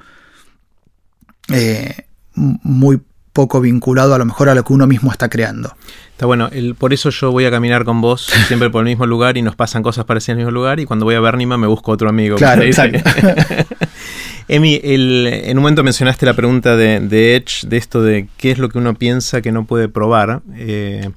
eh, 1.49 2.07
muy 2.35 3.01
poco 3.33 3.61
vinculado 3.61 4.15
a 4.15 4.19
lo 4.19 4.25
mejor 4.25 4.49
a 4.49 4.55
lo 4.55 4.65
que 4.65 4.73
uno 4.73 4.87
mismo 4.87 5.12
está 5.12 5.29
creando. 5.29 5.77
Está 6.12 6.25
bueno, 6.25 6.49
por 6.79 6.95
eso 6.95 7.11
yo 7.11 7.31
voy 7.31 7.45
a 7.45 7.51
caminar 7.51 7.85
con 7.85 8.01
vos 8.01 8.23
siempre 8.49 8.71
por 8.71 8.81
el 8.81 8.87
mismo 8.87 9.05
lugar 9.05 9.37
y 9.37 9.43
nos 9.43 9.55
pasan 9.55 9.83
cosas 9.83 10.07
parecidas 10.07 10.37
en 10.37 10.41
el 10.41 10.47
mismo 10.47 10.59
lugar 10.59 10.81
y 10.81 10.87
cuando 10.87 11.05
voy 11.05 11.17
a 11.17 11.21
Bernima 11.21 11.59
me 11.59 11.67
busco 11.67 11.93
otro 11.93 12.09
amigo. 12.09 12.37
Claro, 12.37 12.62
exacto. 12.65 12.99
Emi, 14.49 14.81
en 14.83 15.59
un 15.59 15.62
momento 15.62 15.83
mencionaste 15.83 16.25
la 16.25 16.35
pregunta 16.35 16.77
de, 16.77 17.37
Edge, 17.37 17.67
de 17.67 17.77
esto 17.77 18.03
de 18.03 18.29
qué 18.37 18.53
es 18.53 18.59
lo 18.59 18.69
que 18.69 18.79
uno 18.79 18.95
piensa 18.95 19.43
que 19.43 19.51
no 19.51 19.65
puede 19.65 19.89
probar. 19.89 20.41
Eh, 20.55 21.11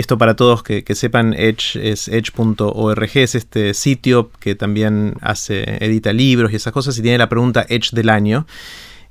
esto 0.00 0.18
para 0.18 0.34
todos 0.34 0.62
que, 0.62 0.82
sepan, 0.94 1.34
Edge 1.34 1.76
es 1.76 2.08
edge.org, 2.08 3.10
es 3.14 3.34
este 3.34 3.74
sitio 3.74 4.30
que 4.40 4.54
también 4.54 5.14
hace, 5.20 5.84
edita 5.84 6.12
libros 6.12 6.52
y 6.52 6.56
esas 6.56 6.72
cosas 6.72 6.98
y 6.98 7.02
tiene 7.02 7.18
la 7.18 7.28
pregunta 7.28 7.64
Edge 7.68 7.90
del 7.92 8.08
año. 8.08 8.46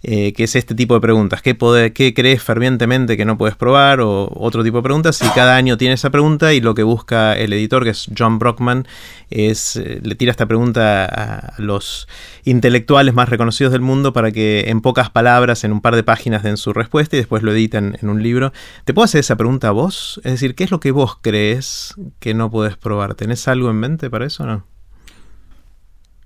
Eh, 0.01 0.31
que 0.31 0.45
es 0.45 0.55
este 0.55 0.75
tipo 0.75 0.93
de 0.93 1.01
preguntas. 1.01 1.41
¿Qué, 1.41 1.57
¿Qué, 1.93 2.13
crees 2.13 2.41
fervientemente 2.41 3.17
que 3.17 3.25
no 3.25 3.38
puedes 3.38 3.57
probar? 3.57 3.99
O 3.99 4.31
otro 4.33 4.63
tipo 4.63 4.77
de 4.77 4.83
preguntas. 4.83 5.21
Y 5.21 5.27
cada 5.31 5.57
año 5.57 5.77
tiene 5.77 5.95
esa 5.95 6.09
pregunta 6.09 6.53
y 6.53 6.62
lo 6.62 6.73
que 6.73 6.83
busca 6.83 7.33
el 7.33 7.51
editor, 7.51 7.83
que 7.83 7.89
es 7.89 8.09
John 8.17 8.39
Brockman, 8.39 8.88
es, 9.29 9.75
eh, 9.75 9.99
le 10.01 10.15
tira 10.15 10.31
esta 10.31 10.45
pregunta 10.45 11.03
a 11.03 11.53
los 11.57 12.07
intelectuales 12.45 13.13
más 13.13 13.27
reconocidos 13.27 13.73
del 13.73 13.81
mundo 13.81 14.13
para 14.13 14.31
que 14.31 14.65
en 14.67 14.79
pocas 14.79 15.09
palabras, 15.09 15.65
en 15.65 15.73
un 15.73 15.81
par 15.81 15.97
de 15.97 16.03
páginas, 16.03 16.43
den 16.43 16.55
su 16.55 16.71
respuesta 16.71 17.17
y 17.17 17.19
después 17.19 17.43
lo 17.43 17.51
editan 17.51 17.97
en 18.01 18.07
un 18.07 18.23
libro. 18.23 18.53
¿Te 18.85 18.93
puedo 18.93 19.03
hacer 19.03 19.19
esa 19.19 19.35
pregunta 19.35 19.67
a 19.67 19.71
vos? 19.71 20.21
Es 20.23 20.31
decir, 20.31 20.55
¿qué 20.55 20.63
es 20.63 20.71
lo 20.71 20.79
que 20.79 20.91
vos 20.91 21.17
crees 21.21 21.95
que 22.19 22.33
no 22.33 22.49
puedes 22.49 22.77
probar? 22.77 23.15
¿Tenés 23.15 23.49
algo 23.49 23.69
en 23.69 23.75
mente 23.75 24.09
para 24.09 24.25
eso 24.25 24.43
o 24.43 24.45
no? 24.45 24.65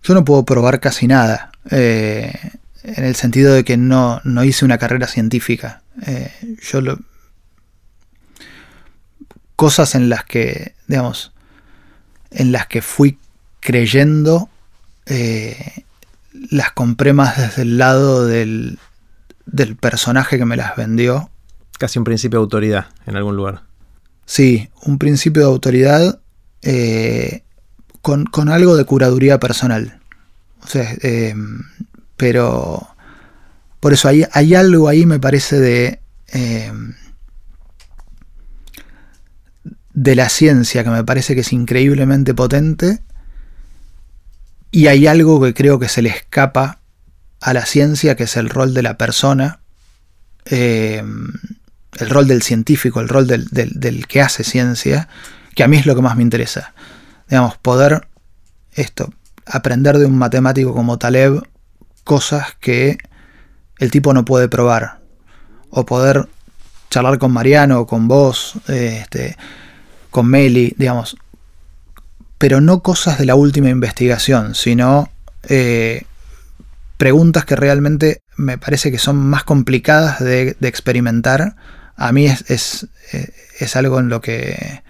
Yo 0.04 0.14
no 0.14 0.24
puedo 0.24 0.46
probar 0.46 0.80
casi 0.80 1.08
nada. 1.08 1.52
Eh, 1.72 2.34
en 2.84 3.06
el 3.06 3.16
sentido 3.16 3.54
de 3.54 3.64
que 3.64 3.78
no, 3.78 4.22
hice 4.44 4.66
una 4.66 4.78
carrera 4.78 5.08
científica. 5.08 5.82
Eh, 6.06 6.32
yo 6.62 6.82
lo, 6.82 7.00
cosas 9.56 9.96
en 9.96 10.10
las 10.10 10.26
que, 10.26 10.76
digamos, 10.88 11.32
en 12.32 12.52
las 12.52 12.68
que 12.68 12.82
fui 12.82 13.18
creyendo, 13.62 14.50
eh, 15.06 15.86
las 16.50 16.72
compré 16.74 17.14
más 17.14 17.38
desde 17.38 17.62
el 17.62 17.78
lado 17.78 18.28
del, 18.28 18.80
del 19.46 19.76
personaje 19.78 20.38
que 20.38 20.46
me 20.46 20.58
las 20.58 20.76
vendió. 20.76 21.30
Casi 21.80 22.00
un 22.00 22.06
principio 22.06 22.40
de 22.40 22.44
autoridad 22.44 22.88
en 23.06 23.16
algún 23.16 23.36
lugar. 23.36 23.64
Sí, 24.26 24.70
un 24.84 25.00
principio 25.00 25.44
de 25.44 25.48
autoridad 25.48 26.20
eh, 26.62 27.44
con, 28.02 28.26
con, 28.26 28.50
algo 28.50 28.76
de 28.76 28.86
curaduría 28.86 29.40
personal. 29.40 30.00
O 30.62 30.68
sea, 30.68 30.94
pero 32.18 32.88
por 33.80 33.94
eso 33.94 34.08
hay, 34.08 34.26
hay 34.32 34.56
algo 34.56 34.88
ahí, 34.88 35.06
me 35.06 35.20
parece, 35.20 35.60
de, 35.60 36.00
eh, 36.28 36.72
de 39.94 40.16
la 40.16 40.30
ciencia 40.30 40.84
que 40.84 40.90
me 40.90 41.04
parece 41.04 41.36
que 41.36 41.42
es 41.42 41.54
increíblemente 41.54 42.34
potente. 42.34 43.02
Y 44.72 44.88
hay 44.88 45.06
algo 45.06 45.42
que 45.42 45.54
creo 45.54 45.80
que 45.80 45.90
se 45.90 46.02
le 46.02 46.10
escapa 46.10 46.80
a 47.40 47.54
la 47.54 47.66
ciencia, 47.66 48.16
que 48.16 48.24
es 48.24 48.38
el 48.38 48.50
rol 48.50 48.74
de 48.74 48.82
la 48.82 48.98
persona, 48.98 49.60
eh, 50.46 51.04
el 52.00 52.10
rol 52.10 52.28
del 52.28 52.42
científico, 52.42 53.02
el 53.02 53.10
rol 53.10 53.28
del, 53.28 53.48
del, 53.52 54.08
que 54.08 54.22
hace 54.22 54.44
ciencia, 54.44 55.10
que 55.56 55.64
a 55.64 55.68
mí 55.68 55.78
es 55.78 55.86
lo 55.86 55.96
que 55.96 56.02
más 56.02 56.16
me 56.16 56.24
interesa. 56.24 56.74
Digamos, 57.30 57.58
poder 57.58 58.08
esto, 58.74 59.14
aprender 59.46 59.98
de 59.98 60.06
un 60.06 60.18
matemático 60.18 60.74
como 60.74 60.98
Taleb 60.98 61.44
cosas 62.04 62.56
que 62.60 62.98
el 63.80 63.92
tipo 63.92 64.14
no 64.14 64.26
puede 64.26 64.48
probar. 64.48 65.00
O 65.70 65.86
poder 65.86 66.28
charlar 66.94 67.18
con 67.18 67.32
Mariano 67.32 67.88
con 67.88 68.08
vos, 68.08 68.54
este, 68.68 69.36
con 70.12 70.28
Meli, 70.28 70.76
digamos. 70.78 71.18
Pero 72.38 72.62
no 72.62 72.84
cosas 72.84 73.18
de 73.18 73.26
la 73.26 73.34
última 73.34 73.70
investigación, 73.70 74.54
sino 74.54 75.10
eh, 75.50 76.04
preguntas 76.98 77.46
que 77.46 77.56
realmente 77.56 78.22
me 78.38 78.60
parece 78.60 78.92
que 78.92 79.00
son 79.00 79.18
más 79.18 79.44
complicadas 79.44 80.20
de, 80.20 80.56
experimentar. 80.62 81.56
A 81.96 82.12
mí 82.12 82.28
es, 82.28 82.50
es, 82.52 82.88
es, 83.60 83.76
algo 83.76 84.00
en 84.00 84.10
lo 84.10 84.22
que 84.22 84.84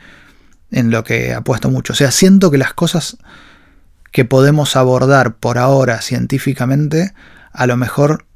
en 0.71 0.91
lo 0.91 1.03
que 1.03 1.33
apuesto 1.33 1.69
mucho. 1.69 1.93
O 1.93 1.95
sea, 1.95 2.11
siento 2.11 2.51
que 2.51 2.57
las 2.57 2.73
cosas 2.73 3.17
que 4.13 4.25
podemos 4.25 4.75
abordar 4.75 5.35
por 5.37 5.57
ahora 5.57 5.99
científicamente, 5.99 7.13
a 7.51 7.65
lo 7.65 7.75
mejor 7.75 8.27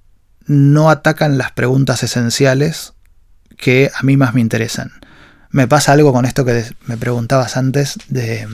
no 0.48 0.90
atacan 0.90 1.38
las 1.38 1.52
preguntas 1.52 2.02
esenciales 2.02 2.94
que 3.58 3.92
a 3.96 4.02
mí 4.02 4.18
más 4.18 4.34
me 4.34 4.42
interesan. 4.42 4.92
Me 5.52 5.68
pasa 5.68 5.92
algo 5.92 6.12
con 6.12 6.26
esto 6.26 6.44
que 6.46 6.66
me 6.88 6.98
preguntabas 6.98 7.58
antes 7.58 8.00
de, 8.10 8.48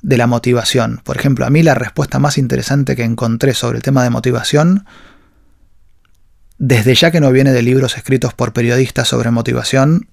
de 0.00 0.16
la 0.16 0.26
motivación. 0.26 1.02
Por 1.04 1.18
ejemplo, 1.18 1.44
a 1.44 1.50
mí 1.50 1.62
la 1.62 1.74
respuesta 1.74 2.18
más 2.18 2.38
interesante 2.38 2.96
que 2.96 3.04
encontré 3.04 3.52
sobre 3.52 3.76
el 3.76 3.82
tema 3.82 4.02
de 4.02 4.10
motivación, 4.10 4.86
desde 6.56 6.94
ya 6.94 7.10
que 7.10 7.20
no 7.20 7.30
viene 7.32 7.52
de 7.52 7.60
libros 7.60 7.98
escritos 7.98 8.32
por 8.32 8.54
periodistas 8.54 9.08
sobre 9.08 9.30
motivación, 9.30 10.08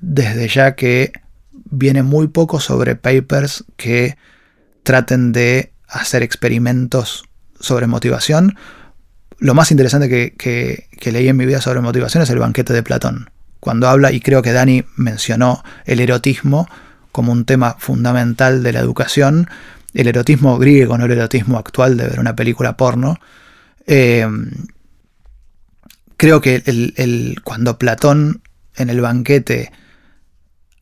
desde 0.00 0.48
ya 0.48 0.74
que 0.74 1.12
viene 1.52 2.02
muy 2.02 2.26
poco 2.26 2.58
sobre 2.58 2.96
papers 2.96 3.64
que 3.76 4.16
traten 4.82 5.32
de 5.32 5.72
hacer 5.88 6.22
experimentos 6.22 7.24
sobre 7.58 7.86
motivación. 7.86 8.56
Lo 9.38 9.54
más 9.54 9.70
interesante 9.70 10.08
que, 10.08 10.88
leí 11.10 11.28
en 11.28 11.36
mi 11.36 11.46
vida 11.46 11.60
sobre 11.60 11.80
motivación 11.80 12.22
es 12.22 12.30
el 12.30 12.38
banquete 12.38 12.72
de 12.72 12.82
Platón. 12.82 13.30
Cuando 13.60 13.88
habla, 13.88 14.12
y 14.12 14.20
creo 14.20 14.42
que 14.42 14.52
Dani 14.52 14.84
mencionó 14.96 15.62
el 15.84 16.00
erotismo 16.00 16.68
como 17.12 17.32
un 17.32 17.44
tema 17.44 17.76
fundamental 17.78 18.62
de 18.62 18.72
la 18.72 18.80
educación, 18.80 19.48
el 19.94 20.08
erotismo 20.08 20.58
griego, 20.58 20.96
no 20.96 21.04
el 21.04 21.12
erotismo 21.12 21.58
actual 21.58 21.96
de 21.96 22.08
ver 22.08 22.20
una 22.20 22.34
película 22.34 22.76
porno. 22.76 23.18
Eh, 23.86 24.26
creo 26.16 26.40
que 26.40 26.62
el, 26.66 27.40
cuando 27.42 27.78
Platón 27.78 28.42
en 28.76 28.90
el 28.90 29.00
banquete 29.00 29.72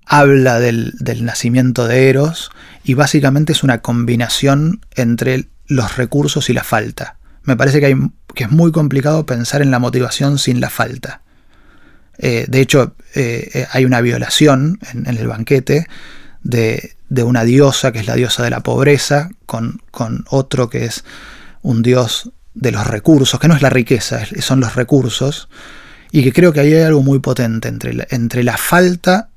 habla 0.05 0.61
del, 0.61 0.93
nacimiento 1.23 1.87
de 1.87 2.11
Eros 2.11 2.51
y 2.85 2.95
básicamente 2.95 3.53
es 3.53 3.63
una 3.63 3.83
combinación 3.83 4.81
entre 4.95 5.49
los 5.67 5.97
recursos 5.97 6.51
y 6.51 6.53
la 6.53 6.65
falta. 6.65 7.19
Me 7.43 7.57
parece 7.57 7.81
que, 7.81 7.87
hay, 7.87 7.95
que 8.35 8.45
es 8.45 8.51
muy 8.51 8.73
complicado 8.73 9.27
pensar 9.27 9.63
en 9.63 9.71
la 9.71 9.79
motivación 9.79 10.39
sin 10.39 10.61
la 10.61 10.71
falta. 10.71 11.23
Eh, 12.19 12.47
de 12.49 12.61
hecho, 12.61 12.95
eh, 13.15 13.67
hay 13.73 13.85
una 13.85 14.01
violación 14.01 14.79
en, 14.93 15.07
el 15.07 15.27
banquete 15.27 15.87
de, 16.43 16.97
una 17.23 17.45
diosa 17.45 17.93
que 17.93 18.01
es 18.01 18.07
la 18.07 18.15
diosa 18.15 18.43
de 18.43 18.51
la 18.51 18.61
pobreza 18.61 19.31
con, 19.47 19.81
con, 19.91 20.25
otro 20.29 20.69
que 20.69 20.85
es 20.85 21.05
un 21.63 21.83
dios 21.83 22.31
de 22.55 22.73
los 22.73 22.87
recursos, 22.87 23.41
que 23.41 23.49
no 23.49 23.55
es 23.55 23.63
la 23.63 23.71
riqueza, 23.71 24.21
son 24.41 24.61
los 24.61 24.75
recursos, 24.75 25.49
y 26.13 26.23
que 26.23 26.33
creo 26.33 26.53
que 26.53 26.61
ahí 26.61 26.75
hay 26.75 26.83
algo 26.83 27.03
muy 27.03 27.21
potente 27.21 27.69
entre 27.69 28.07
entre 28.11 28.43
la 28.43 28.57
falta 28.57 29.31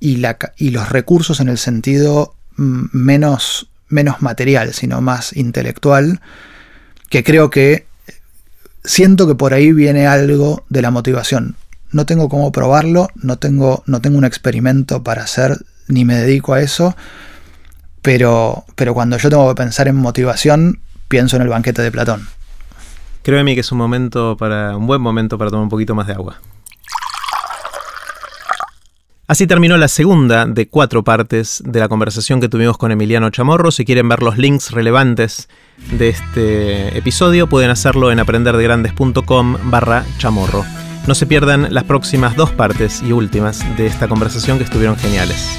y, 0.00 0.16
la, 0.16 0.38
y 0.56 0.70
los 0.70 0.88
recursos 0.88 1.40
en 1.40 1.48
el 1.48 1.58
sentido 1.58 2.35
menos, 2.56 3.68
menos 3.88 4.22
material, 4.22 4.74
sino 4.74 5.00
más 5.00 5.36
intelectual, 5.36 6.20
que 7.08 7.22
creo 7.22 7.50
que 7.50 7.86
siento 8.84 9.26
que 9.26 9.34
por 9.34 9.54
ahí 9.54 9.72
viene 9.72 10.06
algo 10.06 10.64
de 10.68 10.82
la 10.82 10.90
motivación. 10.90 11.56
No 11.92 12.06
tengo 12.06 12.28
cómo 12.28 12.52
probarlo, 12.52 13.08
no 13.14 13.38
tengo, 13.38 13.82
no 13.86 14.00
tengo 14.00 14.18
un 14.18 14.24
experimento 14.24 15.02
para 15.02 15.22
hacer, 15.22 15.58
ni 15.88 16.04
me 16.04 16.16
dedico 16.16 16.54
a 16.54 16.60
eso, 16.60 16.96
pero, 18.02 18.64
pero 18.74 18.94
cuando 18.94 19.18
yo 19.18 19.30
tengo 19.30 19.48
que 19.48 19.62
pensar 19.62 19.88
en 19.88 19.96
motivación, 19.96 20.80
pienso 21.08 21.36
en 21.36 21.42
el 21.42 21.48
banquete 21.48 21.82
de 21.82 21.92
Platón. 21.92 22.26
Créeme 23.22 23.54
que 23.54 23.60
es 23.60 23.72
un 23.72 23.78
momento 23.78 24.36
para 24.36 24.76
un 24.76 24.86
buen 24.86 25.00
momento 25.00 25.36
para 25.38 25.50
tomar 25.50 25.64
un 25.64 25.68
poquito 25.68 25.94
más 25.94 26.06
de 26.06 26.12
agua. 26.12 26.38
Así 29.28 29.48
terminó 29.48 29.76
la 29.76 29.88
segunda 29.88 30.46
de 30.46 30.68
cuatro 30.68 31.02
partes 31.02 31.60
de 31.66 31.80
la 31.80 31.88
conversación 31.88 32.40
que 32.40 32.48
tuvimos 32.48 32.78
con 32.78 32.92
Emiliano 32.92 33.28
Chamorro. 33.30 33.72
Si 33.72 33.84
quieren 33.84 34.08
ver 34.08 34.22
los 34.22 34.38
links 34.38 34.70
relevantes 34.70 35.48
de 35.90 36.10
este 36.10 36.96
episodio, 36.96 37.48
pueden 37.48 37.70
hacerlo 37.70 38.12
en 38.12 38.20
aprenderdegrandes.com 38.20 39.56
barra 39.64 40.04
chamorro. 40.18 40.64
No 41.08 41.16
se 41.16 41.26
pierdan 41.26 41.74
las 41.74 41.82
próximas 41.82 42.36
dos 42.36 42.52
partes 42.52 43.02
y 43.02 43.10
últimas 43.10 43.64
de 43.76 43.86
esta 43.86 44.06
conversación 44.06 44.58
que 44.58 44.64
estuvieron 44.64 44.96
geniales. 44.96 45.58